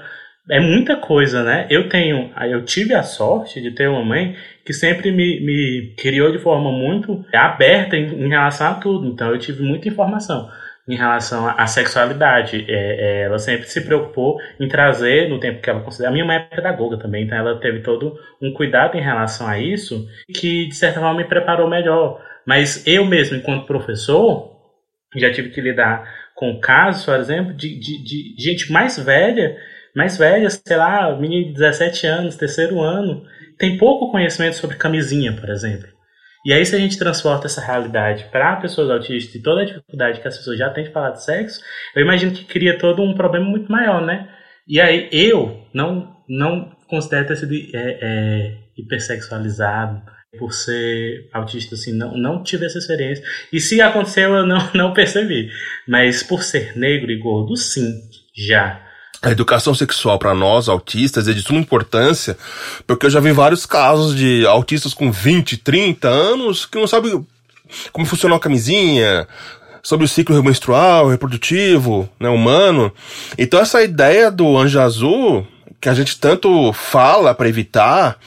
é 0.51 0.61
muita 0.61 0.96
coisa, 0.96 1.42
né? 1.42 1.66
Eu 1.70 1.88
tenho, 1.88 2.31
eu 2.51 2.64
tive 2.64 2.94
a 2.94 3.03
sorte 3.03 3.61
de 3.61 3.70
ter 3.70 3.88
uma 3.88 4.05
mãe 4.05 4.37
que 4.64 4.72
sempre 4.72 5.11
me, 5.11 5.40
me 5.40 5.94
criou 5.96 6.31
de 6.31 6.38
forma 6.38 6.70
muito 6.70 7.25
aberta 7.33 7.96
em, 7.96 8.25
em 8.25 8.29
relação 8.29 8.68
a 8.68 8.75
tudo. 8.75 9.07
Então, 9.07 9.31
eu 9.31 9.38
tive 9.38 9.62
muita 9.62 9.88
informação 9.88 10.49
em 10.88 10.96
relação 10.96 11.49
à 11.49 11.66
sexualidade. 11.66 12.64
É, 12.68 12.75
é, 12.75 13.22
ela 13.22 13.38
sempre 13.38 13.66
se 13.68 13.81
preocupou 13.81 14.38
em 14.61 14.68
trazer, 14.68 15.29
no 15.29 15.40
tempo 15.40 15.61
que 15.61 15.68
ela 15.68 15.83
considera. 15.83 16.11
A 16.11 16.12
minha 16.12 16.25
mãe 16.25 16.37
é 16.37 16.40
pedagoga 16.40 16.99
também, 16.99 17.25
então 17.25 17.37
ela 17.37 17.61
teve 17.61 17.81
todo 17.81 18.16
um 18.40 18.53
cuidado 18.53 18.96
em 18.96 19.03
relação 19.03 19.46
a 19.46 19.59
isso, 19.59 20.07
que 20.33 20.66
de 20.68 20.75
certa 20.77 21.01
forma 21.01 21.18
me 21.18 21.25
preparou 21.25 21.68
melhor. 21.68 22.20
Mas 22.46 22.87
eu 22.87 23.05
mesmo, 23.05 23.37
enquanto 23.37 23.66
professor, 23.66 24.53
já 25.16 25.33
tive 25.33 25.51
que 25.51 25.61
lidar 25.61 26.09
com 26.35 26.61
casos, 26.61 27.05
por 27.05 27.18
exemplo, 27.18 27.55
de, 27.55 27.79
de, 27.81 28.05
de 28.05 28.42
gente 28.42 28.70
mais 28.70 28.99
velha, 28.99 29.57
mais 29.94 30.18
velha, 30.18 30.49
sei 30.51 30.77
lá, 30.77 31.16
menina 31.18 31.46
de 31.46 31.55
17 31.55 32.07
anos, 32.07 32.37
terceiro 32.37 32.81
ano, 32.83 33.25
tem 33.59 33.79
pouco 33.79 34.12
conhecimento 34.12 34.57
sobre 34.57 34.77
camisinha, 34.77 35.33
por 35.33 35.49
exemplo. 35.49 35.95
E 36.46 36.52
aí, 36.52 36.64
se 36.64 36.76
a 36.76 36.78
gente 36.78 36.96
transporta 36.96 37.48
essa 37.48 37.61
realidade 37.61 38.26
para 38.30 38.54
pessoas 38.54 38.88
autistas 38.88 39.35
e 39.35 39.42
toda 39.42 39.62
a 39.62 39.64
dificuldade 39.64 40.20
que 40.20 40.28
as 40.28 40.38
pessoas 40.38 40.56
já 40.56 40.70
têm 40.70 40.85
de 40.85 40.92
falar 40.92 41.11
de 41.11 41.24
sexo, 41.24 41.61
eu 41.92 42.02
imagino 42.02 42.30
que 42.30 42.44
cria 42.44 42.78
todo 42.78 43.02
um 43.02 43.14
problema 43.14 43.44
muito 43.44 43.70
maior, 43.70 44.00
né? 44.00 44.28
E 44.68 44.80
aí, 44.80 45.09
eu 45.11 45.66
não, 45.74 46.16
não 46.28 46.70
considero 46.87 47.26
ter 47.26 47.35
sido 47.35 47.52
é, 47.52 47.98
é, 48.00 48.59
hipersexualizado 48.78 50.00
por 50.38 50.52
ser 50.52 51.28
autista, 51.32 51.74
assim, 51.74 51.92
não, 51.92 52.16
não 52.16 52.44
tive 52.44 52.64
essa 52.64 52.78
experiência. 52.78 53.24
E 53.52 53.59
se 53.59 53.80
aconteceu, 53.80 54.32
eu 54.32 54.46
não, 54.46 54.61
não 54.72 54.94
percebi. 54.94 55.50
Mas 55.85 56.22
por 56.22 56.44
ser 56.44 56.78
negro 56.78 57.11
e 57.11 57.18
gordo, 57.18 57.56
sim, 57.56 57.90
já. 58.32 58.86
A 59.22 59.31
educação 59.31 59.74
sexual 59.74 60.18
para 60.18 60.35
nós, 60.35 60.68
autistas, 60.68 61.26
é 61.26 61.33
de 61.33 61.42
suma 61.42 61.59
importância, 61.59 62.37
porque 62.87 63.07
eu 63.07 63.11
já 63.11 63.20
vi 63.20 63.33
vários 63.33 63.64
casos 63.64 64.14
de 64.14 64.46
autistas 64.46 64.92
com 64.92 65.11
20, 65.11 65.57
30 65.57 66.09
anos 66.09 66.66
que 66.66 66.79
não 66.79 66.87
sabem 66.87 67.24
como 67.92 68.07
funciona 68.07 68.37
a 68.37 68.40
camisinha, 68.40 69.26
sobre 69.83 70.05
o 70.05 70.09
ciclo 70.09 70.42
menstrual, 70.42 71.09
reprodutivo, 71.09 72.09
né, 72.18 72.29
humano. 72.29 72.92
Então 73.38 73.61
essa 73.61 73.83
ideia 73.83 74.33
do 74.33 74.57
anjo 74.59 74.81
azul, 74.81 75.46
que 75.81 75.88
a 75.88 75.94
gente 75.94 76.18
tanto 76.18 76.72
fala 76.72 77.33
para 77.33 77.48
evitar, 77.48 78.18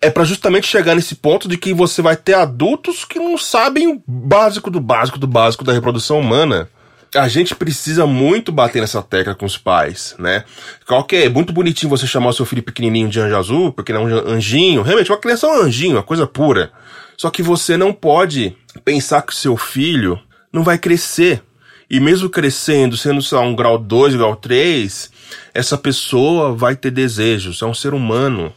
é 0.00 0.08
para 0.08 0.24
justamente 0.24 0.66
chegar 0.66 0.94
nesse 0.94 1.14
ponto 1.14 1.46
de 1.46 1.58
que 1.58 1.74
você 1.74 2.00
vai 2.00 2.16
ter 2.16 2.34
adultos 2.34 3.04
que 3.04 3.18
não 3.18 3.36
sabem 3.36 3.86
o 3.86 4.02
básico 4.06 4.70
do 4.70 4.80
básico 4.80 5.18
do 5.18 5.26
básico 5.26 5.62
da 5.62 5.74
reprodução 5.74 6.18
humana 6.18 6.68
a 7.14 7.28
gente 7.28 7.54
precisa 7.54 8.06
muito 8.06 8.50
bater 8.50 8.80
nessa 8.80 9.02
tecla 9.02 9.34
com 9.34 9.46
os 9.46 9.56
pais, 9.56 10.14
né? 10.18 10.44
Qualquer, 10.86 11.26
é 11.26 11.28
muito 11.28 11.52
bonitinho 11.52 11.90
você 11.90 12.06
chamar 12.06 12.30
o 12.30 12.32
seu 12.32 12.44
filho 12.44 12.62
pequenininho 12.62 13.08
de 13.08 13.20
anjo 13.20 13.36
azul, 13.36 13.72
porque 13.72 13.92
não 13.92 14.08
é 14.08 14.14
um 14.14 14.28
anjinho. 14.32 14.82
Realmente, 14.82 15.10
uma 15.10 15.18
criança 15.18 15.46
é 15.46 15.50
um 15.50 15.62
anjinho, 15.62 15.96
uma 15.96 16.02
coisa 16.02 16.26
pura. 16.26 16.72
Só 17.16 17.30
que 17.30 17.42
você 17.42 17.76
não 17.76 17.92
pode 17.92 18.56
pensar 18.84 19.22
que 19.22 19.32
o 19.32 19.36
seu 19.36 19.56
filho 19.56 20.18
não 20.52 20.64
vai 20.64 20.78
crescer. 20.78 21.42
E 21.88 22.00
mesmo 22.00 22.28
crescendo, 22.28 22.96
sendo 22.96 23.22
só 23.22 23.40
um 23.42 23.54
grau 23.54 23.78
2, 23.78 24.16
grau 24.16 24.34
3, 24.34 25.10
essa 25.52 25.78
pessoa 25.78 26.54
vai 26.54 26.74
ter 26.74 26.90
desejos, 26.90 27.62
é 27.62 27.66
um 27.66 27.74
ser 27.74 27.94
humano 27.94 28.52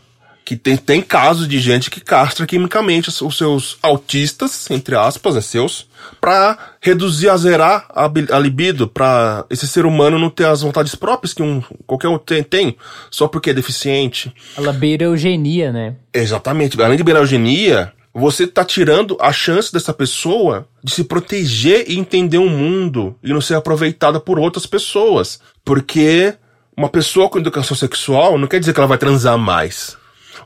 que 0.48 0.56
tem, 0.56 0.78
tem 0.78 1.02
casos 1.02 1.46
de 1.46 1.60
gente 1.60 1.92
que 1.92 2.00
castra 2.00 2.48
quimicamente 2.48 3.10
os 3.10 3.38
seus 3.38 3.78
autistas, 3.84 4.72
entre 4.72 4.96
aspas, 4.96 5.36
né, 5.36 5.42
seus, 5.42 5.90
para 6.22 6.58
reduzir, 6.80 7.28
a 7.28 7.36
zerar 7.36 7.86
a, 7.90 8.06
a 8.06 8.40
libido, 8.40 8.88
para 8.88 9.44
esse 9.50 9.68
ser 9.68 9.86
humano 9.86 10.18
não 10.18 10.30
ter 10.30 10.46
as 10.46 10.62
vontades 10.62 10.96
próprias 10.96 11.34
que 11.34 11.44
um, 11.44 11.62
qualquer 11.86 12.08
um 12.08 12.18
tem, 12.18 12.42
tem 12.44 12.78
só 13.12 13.28
porque 13.28 13.50
é 13.50 13.54
deficiente. 13.54 14.34
Ela 14.58 14.72
beira 14.72 15.04
eugenia, 15.04 15.74
né? 15.74 15.96
Exatamente. 16.14 16.82
Além 16.82 16.96
de 16.96 17.04
beirar 17.04 17.24
eugenia, 17.24 17.92
você 18.14 18.48
tá 18.48 18.64
tirando 18.64 19.18
a 19.20 19.34
chance 19.34 19.74
dessa 19.74 19.94
pessoa 19.94 20.66
de 20.82 20.94
se 20.94 21.04
proteger 21.04 21.84
e 21.90 22.00
entender 22.00 22.38
o 22.38 22.50
mundo 22.50 23.18
e 23.22 23.34
não 23.34 23.42
ser 23.42 23.56
aproveitada 23.56 24.18
por 24.18 24.40
outras 24.40 24.66
pessoas. 24.66 25.42
Porque 25.66 26.36
uma 26.78 26.88
pessoa 26.88 27.28
com 27.28 27.38
educação 27.38 27.76
sexual 27.76 28.38
não 28.38 28.48
quer 28.48 28.62
dizer 28.62 28.72
que 28.72 28.80
ela 28.80 28.88
vai 28.88 28.98
transar 28.98 29.38
mais. 29.38 29.98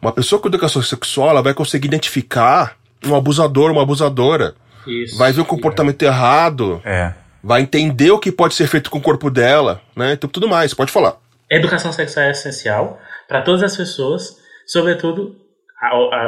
Uma 0.01 0.11
pessoa 0.11 0.41
com 0.41 0.47
educação 0.47 0.81
sexual, 0.81 1.29
ela 1.29 1.43
vai 1.43 1.53
conseguir 1.53 1.87
identificar 1.87 2.75
um 3.05 3.15
abusador, 3.15 3.71
uma 3.71 3.83
abusadora. 3.83 4.55
Isso, 4.87 5.17
vai 5.17 5.31
ver 5.31 5.41
o 5.41 5.45
comportamento 5.45 6.01
é. 6.01 6.07
errado. 6.07 6.81
É. 6.83 7.13
Vai 7.43 7.61
entender 7.61 8.11
o 8.11 8.19
que 8.19 8.31
pode 8.31 8.55
ser 8.55 8.67
feito 8.67 8.89
com 8.89 8.97
o 8.97 9.01
corpo 9.01 9.29
dela, 9.29 9.81
né? 9.95 10.13
Então 10.13 10.29
tudo 10.29 10.47
mais, 10.47 10.73
pode 10.73 10.91
falar. 10.91 11.17
Educação 11.49 11.91
sexual 11.91 12.25
é 12.25 12.31
essencial 12.31 12.99
para 13.27 13.41
todas 13.41 13.61
as 13.61 13.75
pessoas, 13.75 14.37
sobretudo, 14.65 15.35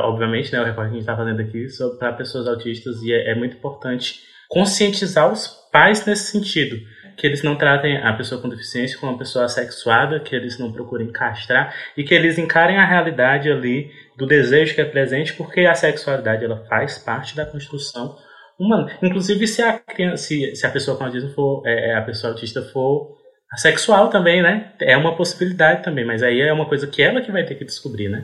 obviamente, 0.04 0.52
né, 0.52 0.62
o 0.62 0.66
recorte 0.66 0.90
que 0.90 0.96
a 0.96 1.00
gente 1.00 1.10
está 1.10 1.16
fazendo 1.16 1.40
aqui, 1.42 1.68
para 1.98 2.14
pessoas 2.14 2.48
autistas, 2.48 3.02
e 3.02 3.14
é, 3.14 3.32
é 3.32 3.36
muito 3.36 3.56
importante 3.56 4.22
conscientizar 4.50 5.32
os 5.32 5.48
pais 5.72 6.06
nesse 6.06 6.32
sentido 6.32 6.76
que 7.16 7.26
eles 7.28 7.44
não 7.44 7.56
tratem 7.56 7.98
a 7.98 8.14
pessoa 8.14 8.42
com 8.42 8.50
deficiência 8.50 8.98
como 8.98 9.12
uma 9.12 9.18
pessoa 9.18 9.46
assexuada, 9.46 10.20
que 10.20 10.36
eles 10.36 10.58
não 10.58 10.72
procurem 10.72 11.12
castrar 11.12 11.74
e 11.96 12.04
que 12.04 12.14
eles 12.14 12.38
encarem 12.38 12.78
a 12.78 12.86
realidade 12.86 13.52
ali 13.52 13.92
do 14.18 14.26
desejo 14.26 14.76
que 14.76 14.82
é 14.82 14.86
presente, 14.86 15.34
porque 15.34 15.62
a 15.62 15.76
sexualidade 15.76 16.46
ela 16.46 16.66
faz 16.68 16.98
parte 16.98 17.36
da 17.36 17.46
construção 17.46 18.18
humana. 18.60 18.92
Inclusive 19.02 19.48
se 19.48 19.62
a 19.62 19.80
criança, 19.80 20.24
se, 20.24 20.56
se 20.56 20.66
a 20.66 20.70
pessoa 20.70 20.98
com 20.98 21.04
autismo 21.04 21.30
for, 21.30 21.64
é, 21.66 21.92
é, 21.92 21.96
a 21.96 22.02
pessoa 22.02 22.34
autista 22.34 22.62
for 22.62 23.18
assexual 23.52 24.10
também, 24.10 24.42
né? 24.42 24.74
É 24.82 24.98
uma 24.98 25.16
possibilidade 25.16 25.84
também, 25.84 26.06
mas 26.06 26.24
aí 26.24 26.42
é 26.42 26.52
uma 26.52 26.66
coisa 26.66 26.88
que 26.88 27.02
ela 27.02 27.22
que 27.22 27.32
vai 27.32 27.44
ter 27.44 27.56
que 27.56 27.66
descobrir, 27.66 28.10
né? 28.10 28.24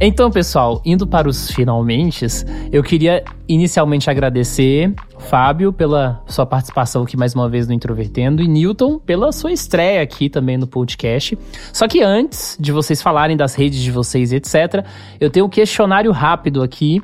Então, 0.00 0.28
pessoal, 0.28 0.82
indo 0.84 1.06
para 1.06 1.28
os 1.28 1.50
finalmente, 1.52 2.26
eu 2.72 2.82
queria 2.82 3.22
inicialmente 3.48 4.10
agradecer 4.10 4.92
Fábio 5.18 5.72
pela 5.72 6.20
sua 6.26 6.44
participação 6.44 7.04
aqui 7.04 7.16
mais 7.16 7.32
uma 7.32 7.48
vez 7.48 7.68
no 7.68 7.72
Introvertendo 7.72 8.42
e 8.42 8.48
Newton 8.48 8.98
pela 8.98 9.30
sua 9.30 9.52
estreia 9.52 10.02
aqui 10.02 10.28
também 10.28 10.58
no 10.58 10.66
podcast. 10.66 11.38
Só 11.72 11.86
que 11.86 12.02
antes 12.02 12.56
de 12.58 12.72
vocês 12.72 13.00
falarem 13.00 13.36
das 13.36 13.54
redes 13.54 13.80
de 13.80 13.90
vocês 13.92 14.32
etc, 14.32 14.84
eu 15.20 15.30
tenho 15.30 15.46
um 15.46 15.48
questionário 15.48 16.10
rápido 16.10 16.62
aqui 16.62 17.00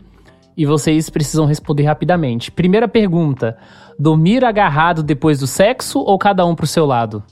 e 0.57 0.66
vocês 0.66 1.09
precisam 1.09 1.46
responder 1.46 1.85
rapidamente. 1.85 2.50
Primeira 2.50 2.88
pergunta: 2.88 3.57
dormir 3.98 4.44
agarrado 4.44 5.03
depois 5.03 5.38
do 5.38 5.46
sexo 5.46 6.00
ou 6.00 6.18
cada 6.18 6.44
um 6.44 6.57
pro 6.57 6.66
seu 6.66 6.85
lado? 6.87 7.22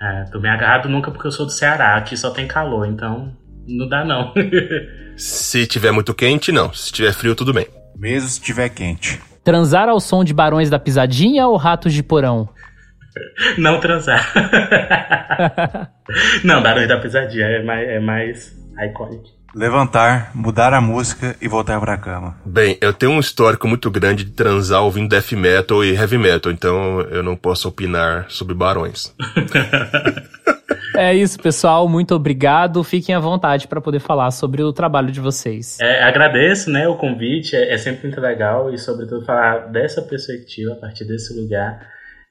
É, 0.00 0.24
dormir 0.30 0.48
agarrado 0.48 0.88
nunca 0.88 1.10
porque 1.10 1.26
eu 1.26 1.32
sou 1.32 1.44
do 1.44 1.52
Ceará, 1.52 1.96
aqui 1.96 2.16
só 2.16 2.30
tem 2.30 2.46
calor, 2.46 2.86
então 2.86 3.32
Não 3.66 3.88
dá, 3.88 4.04
não. 4.04 4.32
se 5.16 5.66
tiver 5.66 5.92
muito 5.92 6.14
quente, 6.14 6.52
não. 6.52 6.72
Se 6.72 6.92
tiver 6.92 7.12
frio, 7.12 7.34
tudo 7.34 7.52
bem. 7.52 7.66
Mesmo 7.96 8.28
se 8.28 8.40
tiver 8.40 8.68
quente. 8.68 9.20
Transar 9.44 9.88
ao 9.88 10.00
som 10.00 10.24
de 10.24 10.32
Barões 10.32 10.70
da 10.70 10.78
Pisadinha 10.78 11.46
ou 11.46 11.56
Ratos 11.56 11.92
de 11.92 12.02
Porão? 12.02 12.48
Não 13.58 13.80
transar. 13.80 14.32
não, 16.44 16.62
Barões 16.62 16.88
da 16.88 16.98
Pisadinha 16.98 17.46
é 17.46 17.62
mais, 17.62 17.88
é 17.88 18.00
mais 18.00 18.56
iconic. 18.88 19.30
Levantar, 19.54 20.30
mudar 20.34 20.72
a 20.72 20.80
música 20.80 21.36
e 21.38 21.46
voltar 21.46 21.78
pra 21.78 21.98
cama. 21.98 22.38
Bem, 22.44 22.78
eu 22.80 22.92
tenho 22.92 23.12
um 23.12 23.20
histórico 23.20 23.68
muito 23.68 23.90
grande 23.90 24.24
de 24.24 24.30
transar 24.30 24.82
ouvindo 24.82 25.10
death 25.10 25.32
metal 25.32 25.84
e 25.84 25.94
heavy 25.94 26.16
metal, 26.16 26.50
então 26.50 27.02
eu 27.02 27.22
não 27.22 27.36
posso 27.36 27.68
opinar 27.68 28.24
sobre 28.30 28.54
barões. 28.54 29.14
É 30.96 31.14
isso, 31.14 31.38
pessoal. 31.38 31.88
Muito 31.88 32.14
obrigado. 32.14 32.82
Fiquem 32.84 33.14
à 33.14 33.20
vontade 33.20 33.66
para 33.66 33.80
poder 33.80 34.00
falar 34.00 34.30
sobre 34.30 34.62
o 34.62 34.72
trabalho 34.72 35.10
de 35.10 35.20
vocês. 35.20 35.78
É, 35.80 36.02
agradeço 36.02 36.70
né, 36.70 36.86
o 36.88 36.96
convite, 36.96 37.56
é, 37.56 37.72
é, 37.72 37.78
sempre 37.78 38.08
muito 38.08 38.20
legal 38.20 38.72
e, 38.72 38.78
sobretudo, 38.78 39.24
falar 39.24 39.70
dessa 39.70 40.02
perspectiva, 40.02 40.72
a 40.72 40.76
partir 40.76 41.04
desse 41.04 41.38
lugar. 41.38 41.86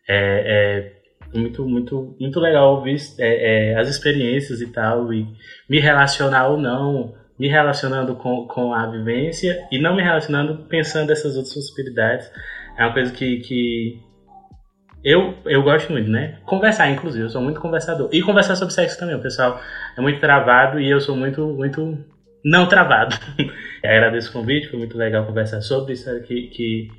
É, 0.08 0.91
é 1.34 1.38
muito, 1.38 1.65
muito, 1.65 2.15
muito 2.19 2.39
legal 2.39 2.76
ouvir 2.76 2.97
é, 3.17 3.71
é, 3.71 3.80
as 3.80 3.88
experiências 3.88 4.62
e 4.62 4.67
tal, 4.67 5.13
e 5.13 5.26
me 5.69 5.80
relacionar 5.80 6.47
ou 6.50 6.58
não, 6.58 7.15
me 7.39 7.47
relacionando 7.47 8.15
com, 8.15 8.47
com 8.47 8.74
a 8.74 8.86
vivência 8.88 9.67
e 9.71 9.80
não 9.80 9.95
me 9.95 10.04
relacionando 10.04 10.65
pensando 10.67 11.08
nessas 11.08 11.36
outras 11.36 11.54
possibilidades. 11.54 12.30
É 12.78 12.84
uma 12.84 12.93
coisa 12.93 13.12
que, 13.12 13.39
que 13.39 14.11
eu, 15.03 15.35
eu 15.45 15.63
gosto 15.63 15.91
muito, 15.91 16.09
né? 16.09 16.37
Conversar, 16.45 16.89
inclusive, 16.89 17.25
eu 17.25 17.29
sou 17.29 17.41
muito 17.41 17.59
conversador. 17.59 18.09
E 18.11 18.21
conversar 18.21 18.55
sobre 18.55 18.73
sexo 18.73 18.99
também, 18.99 19.15
o 19.15 19.21
pessoal 19.21 19.59
é 19.97 20.01
muito 20.01 20.19
travado 20.19 20.79
e 20.79 20.89
eu 20.89 20.99
sou 20.99 21.15
muito, 21.15 21.45
muito 21.47 21.97
não 22.43 22.67
travado. 22.67 23.15
agradeço 23.83 24.29
o 24.29 24.33
convite, 24.33 24.69
foi 24.69 24.79
muito 24.79 24.97
legal 24.97 25.25
conversar 25.25 25.61
sobre 25.61 25.93
isso, 25.93 26.09
que, 26.21 26.47
que 26.47 26.91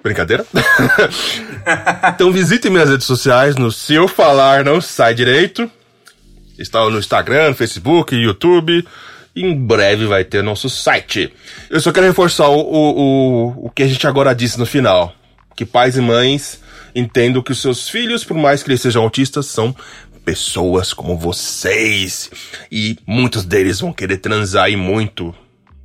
Brincadeira? 0.00 0.46
então 2.14 2.30
visite 2.30 2.70
minhas 2.70 2.88
redes 2.88 3.06
sociais 3.06 3.56
no 3.56 3.72
Se 3.72 3.94
Eu 3.94 4.06
Falar 4.06 4.64
Não 4.64 4.80
Sai 4.80 5.12
Direito. 5.12 5.68
Está 6.56 6.88
no 6.88 6.98
Instagram, 6.98 7.52
Facebook, 7.54 8.14
YouTube. 8.14 8.86
Em 9.34 9.54
breve 9.54 10.06
vai 10.06 10.24
ter 10.24 10.42
nosso 10.42 10.68
site. 10.68 11.32
Eu 11.68 11.80
só 11.80 11.92
quero 11.92 12.06
reforçar 12.06 12.48
o, 12.48 12.60
o, 12.60 13.66
o 13.66 13.70
que 13.70 13.82
a 13.82 13.86
gente 13.86 14.06
agora 14.06 14.34
disse 14.34 14.58
no 14.58 14.66
final. 14.66 15.14
Que 15.54 15.64
pais 15.64 15.96
e 15.96 16.00
mães 16.00 16.60
entendam 16.94 17.42
que 17.42 17.52
os 17.52 17.60
seus 17.60 17.88
filhos, 17.88 18.24
por 18.24 18.36
mais 18.36 18.62
que 18.62 18.70
eles 18.70 18.80
sejam 18.80 19.02
autistas, 19.02 19.46
são 19.46 19.74
pessoas 20.24 20.92
como 20.92 21.16
vocês. 21.16 22.30
E 22.70 22.98
muitos 23.06 23.44
deles 23.44 23.80
vão 23.80 23.92
querer 23.92 24.18
transar 24.18 24.70
e 24.70 24.76
muito. 24.76 25.34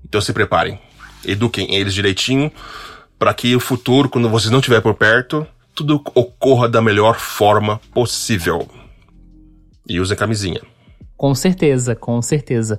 Então 0.04 0.20
se 0.22 0.34
preparem. 0.34 0.80
Eduquem 1.24 1.74
eles 1.76 1.94
direitinho 1.94 2.52
para 3.18 3.34
que 3.34 3.56
o 3.56 3.60
futuro, 3.60 4.10
quando 4.10 4.30
vocês 4.30 4.52
não 4.52 4.60
estiverem 4.60 4.84
por 4.84 4.96
perto, 4.96 5.48
tudo 5.74 6.02
ocorra 6.14 6.68
da 6.68 6.82
melhor 6.82 7.20
forma 7.20 7.80
possível. 7.94 8.68
E 9.88 10.00
usem 10.00 10.18
camisinha. 10.18 10.62
Com 11.26 11.34
certeza, 11.34 11.96
com 11.96 12.22
certeza. 12.22 12.78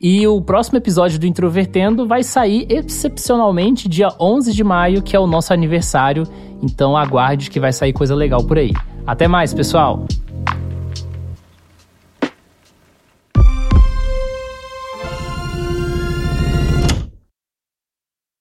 E 0.00 0.24
o 0.24 0.40
próximo 0.40 0.78
episódio 0.78 1.18
do 1.18 1.26
Introvertendo 1.26 2.06
vai 2.06 2.22
sair 2.22 2.64
excepcionalmente 2.70 3.88
dia 3.88 4.10
11 4.20 4.52
de 4.52 4.62
maio, 4.62 5.02
que 5.02 5.16
é 5.16 5.18
o 5.18 5.26
nosso 5.26 5.52
aniversário. 5.52 6.22
Então 6.62 6.96
aguarde 6.96 7.50
que 7.50 7.58
vai 7.58 7.72
sair 7.72 7.92
coisa 7.92 8.14
legal 8.14 8.44
por 8.44 8.58
aí. 8.58 8.70
Até 9.04 9.26
mais, 9.26 9.52
pessoal! 9.52 10.06